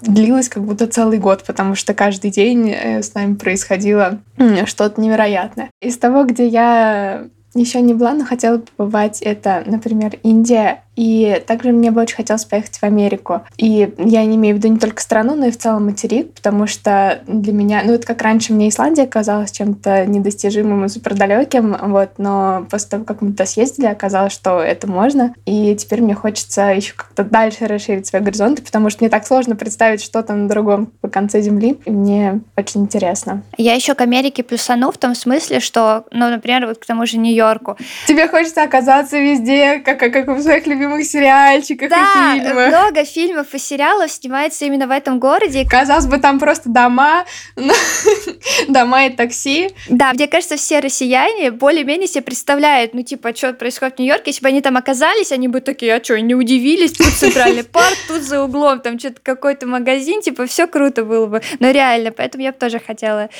длилось 0.00 0.48
как 0.48 0.64
будто 0.64 0.86
целый 0.86 1.18
год, 1.18 1.44
потому 1.46 1.74
что 1.74 1.94
каждый 1.94 2.30
день 2.30 2.70
э, 2.70 3.02
с 3.02 3.14
нами 3.14 3.34
происходило 3.34 4.20
что-то 4.66 5.00
невероятное. 5.00 5.70
Из 5.80 5.96
того, 5.98 6.24
где 6.24 6.46
я 6.46 7.24
еще 7.54 7.80
не 7.80 7.94
была, 7.94 8.14
но 8.14 8.24
хотела 8.24 8.58
побывать, 8.58 9.22
это, 9.22 9.62
например, 9.64 10.18
Индия 10.22 10.82
и 10.96 11.42
также 11.46 11.72
мне 11.72 11.90
бы 11.90 12.02
очень 12.02 12.16
хотелось 12.16 12.44
поехать 12.44 12.78
в 12.78 12.82
Америку. 12.82 13.42
И 13.56 13.92
я 13.98 14.24
не 14.24 14.36
имею 14.36 14.56
в 14.56 14.58
виду 14.58 14.68
не 14.68 14.78
только 14.78 15.02
страну, 15.02 15.34
но 15.34 15.46
и 15.46 15.50
в 15.50 15.58
целом 15.58 15.86
материк, 15.86 16.32
потому 16.34 16.66
что 16.66 17.20
для 17.26 17.52
меня, 17.52 17.82
ну 17.84 17.92
это 17.92 18.06
как 18.06 18.22
раньше 18.22 18.52
мне 18.52 18.68
Исландия 18.68 19.06
казалась 19.06 19.50
чем-то 19.52 20.06
недостижимым 20.06 20.84
и 20.84 20.88
супердалеким, 20.88 21.76
вот, 21.80 22.10
но 22.18 22.66
после 22.70 22.90
того, 22.90 23.04
как 23.04 23.22
мы 23.22 23.30
туда 23.30 23.46
съездили, 23.46 23.86
оказалось, 23.86 24.32
что 24.32 24.60
это 24.60 24.86
можно. 24.86 25.34
И 25.46 25.74
теперь 25.76 26.02
мне 26.02 26.14
хочется 26.14 26.68
еще 26.68 26.94
как-то 26.94 27.24
дальше 27.24 27.66
расширить 27.66 28.06
свои 28.06 28.22
горизонты, 28.22 28.62
потому 28.62 28.90
что 28.90 29.02
мне 29.02 29.10
так 29.10 29.26
сложно 29.26 29.56
представить, 29.56 30.02
что 30.02 30.22
там 30.22 30.44
на 30.44 30.48
другом 30.48 30.86
по 31.00 31.08
конце 31.08 31.40
Земли. 31.40 31.78
И 31.84 31.90
мне 31.90 32.40
очень 32.56 32.82
интересно. 32.82 33.42
Я 33.56 33.74
еще 33.74 33.94
к 33.94 34.00
Америке 34.00 34.42
плюсану 34.42 34.90
в 34.90 34.98
том 34.98 35.14
смысле, 35.14 35.60
что, 35.60 36.04
ну, 36.10 36.28
например, 36.28 36.66
вот 36.66 36.78
к 36.78 36.86
тому 36.86 37.06
же 37.06 37.18
Нью-Йорку. 37.18 37.76
Тебе 38.06 38.28
хочется 38.28 38.62
оказаться 38.62 39.18
везде, 39.18 39.80
как, 39.80 39.98
как 39.98 40.28
в 40.28 40.40
своих 40.42 40.66
любимых 40.66 40.83
любимых 40.84 41.04
сериальчиках 41.06 41.90
да, 41.90 42.34
и 42.36 42.40
фильмах. 42.40 42.68
много 42.68 43.04
фильмов 43.04 43.54
и 43.54 43.58
сериалов 43.58 44.10
снимается 44.10 44.64
именно 44.64 44.86
в 44.86 44.90
этом 44.90 45.18
городе. 45.18 45.66
Казалось 45.68 46.06
бы, 46.06 46.18
там 46.18 46.38
просто 46.38 46.68
дома, 46.68 47.24
дома 48.68 49.06
и 49.06 49.10
такси. 49.10 49.70
Да, 49.88 50.12
мне 50.12 50.26
кажется, 50.26 50.56
все 50.56 50.80
россияне 50.80 51.50
более-менее 51.50 52.08
себе 52.08 52.22
представляют, 52.22 52.94
ну, 52.94 53.02
типа, 53.02 53.34
что 53.34 53.52
происходит 53.52 53.96
в 53.96 53.98
Нью-Йорке, 53.98 54.30
если 54.30 54.42
бы 54.42 54.48
они 54.48 54.60
там 54.60 54.76
оказались, 54.76 55.32
они 55.32 55.48
бы 55.48 55.60
такие, 55.60 55.94
а 55.94 56.04
что, 56.04 56.20
не 56.20 56.34
удивились, 56.34 56.92
тут 56.92 57.06
центральный 57.08 57.64
парк, 57.64 57.96
тут 58.08 58.22
за 58.22 58.42
углом, 58.42 58.80
там 58.80 58.98
что-то 58.98 59.20
какой-то 59.22 59.66
магазин, 59.66 60.20
типа, 60.20 60.46
все 60.46 60.66
круто 60.66 61.04
было 61.04 61.26
бы. 61.26 61.42
Но 61.60 61.70
реально, 61.70 62.12
поэтому 62.12 62.44
я 62.44 62.52
бы 62.52 62.58
тоже 62.58 62.78
хотела 62.78 63.30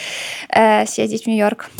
э, 0.49 0.87
съездить 0.87 1.25
в 1.25 1.27
Нью-Йорк. 1.27 1.71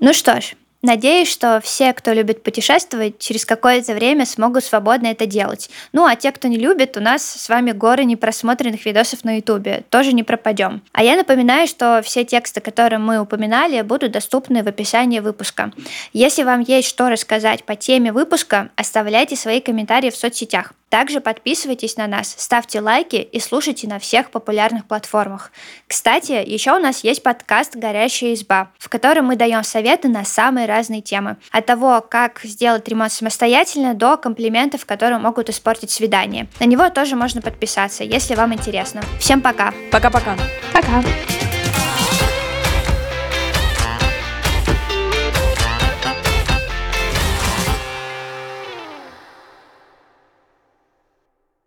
Ну 0.00 0.12
что 0.12 0.38
ж, 0.38 0.54
Надеюсь, 0.84 1.32
что 1.32 1.62
все, 1.64 1.94
кто 1.94 2.12
любит 2.12 2.42
путешествовать, 2.42 3.18
через 3.18 3.46
какое-то 3.46 3.94
время 3.94 4.26
смогут 4.26 4.64
свободно 4.64 5.06
это 5.06 5.24
делать. 5.24 5.70
Ну 5.94 6.04
а 6.04 6.14
те, 6.14 6.30
кто 6.30 6.46
не 6.46 6.58
любит, 6.58 6.98
у 6.98 7.00
нас 7.00 7.24
с 7.24 7.48
вами 7.48 7.72
горы 7.72 8.04
непросмотренных 8.04 8.84
видосов 8.84 9.24
на 9.24 9.38
ютубе. 9.38 9.84
Тоже 9.88 10.12
не 10.12 10.22
пропадем. 10.22 10.82
А 10.92 11.02
я 11.02 11.16
напоминаю, 11.16 11.68
что 11.68 12.02
все 12.04 12.22
тексты, 12.26 12.60
которые 12.60 12.98
мы 12.98 13.18
упоминали, 13.18 13.80
будут 13.80 14.12
доступны 14.12 14.62
в 14.62 14.68
описании 14.68 15.20
выпуска. 15.20 15.72
Если 16.12 16.42
вам 16.42 16.60
есть 16.60 16.88
что 16.88 17.08
рассказать 17.08 17.64
по 17.64 17.76
теме 17.76 18.12
выпуска, 18.12 18.68
оставляйте 18.76 19.36
свои 19.36 19.62
комментарии 19.62 20.10
в 20.10 20.16
соцсетях. 20.16 20.74
Также 20.94 21.20
подписывайтесь 21.20 21.96
на 21.96 22.06
нас, 22.06 22.36
ставьте 22.38 22.80
лайки 22.80 23.16
и 23.16 23.40
слушайте 23.40 23.88
на 23.88 23.98
всех 23.98 24.30
популярных 24.30 24.84
платформах. 24.84 25.50
Кстати, 25.88 26.40
еще 26.46 26.76
у 26.76 26.78
нас 26.78 27.02
есть 27.02 27.24
подкаст 27.24 27.74
«Горящая 27.74 28.34
изба», 28.34 28.70
в 28.78 28.88
котором 28.88 29.24
мы 29.24 29.34
даем 29.34 29.64
советы 29.64 30.06
на 30.06 30.24
самые 30.24 30.66
разные 30.74 31.00
темы. 31.00 31.36
От 31.50 31.66
того, 31.66 32.04
как 32.08 32.40
сделать 32.42 32.88
ремонт 32.88 33.12
самостоятельно, 33.12 33.94
до 33.94 34.16
комплиментов, 34.16 34.86
которые 34.86 35.18
могут 35.18 35.48
испортить 35.48 35.90
свидание. 35.90 36.48
На 36.60 36.64
него 36.64 36.88
тоже 36.90 37.16
можно 37.16 37.40
подписаться, 37.40 38.04
если 38.04 38.34
вам 38.34 38.52
интересно. 38.54 39.02
Всем 39.18 39.40
пока! 39.40 39.72
Пока-пока! 39.90 40.36
Пока! 40.72 40.88
-пока. 40.88 41.02
пока. 41.02 41.53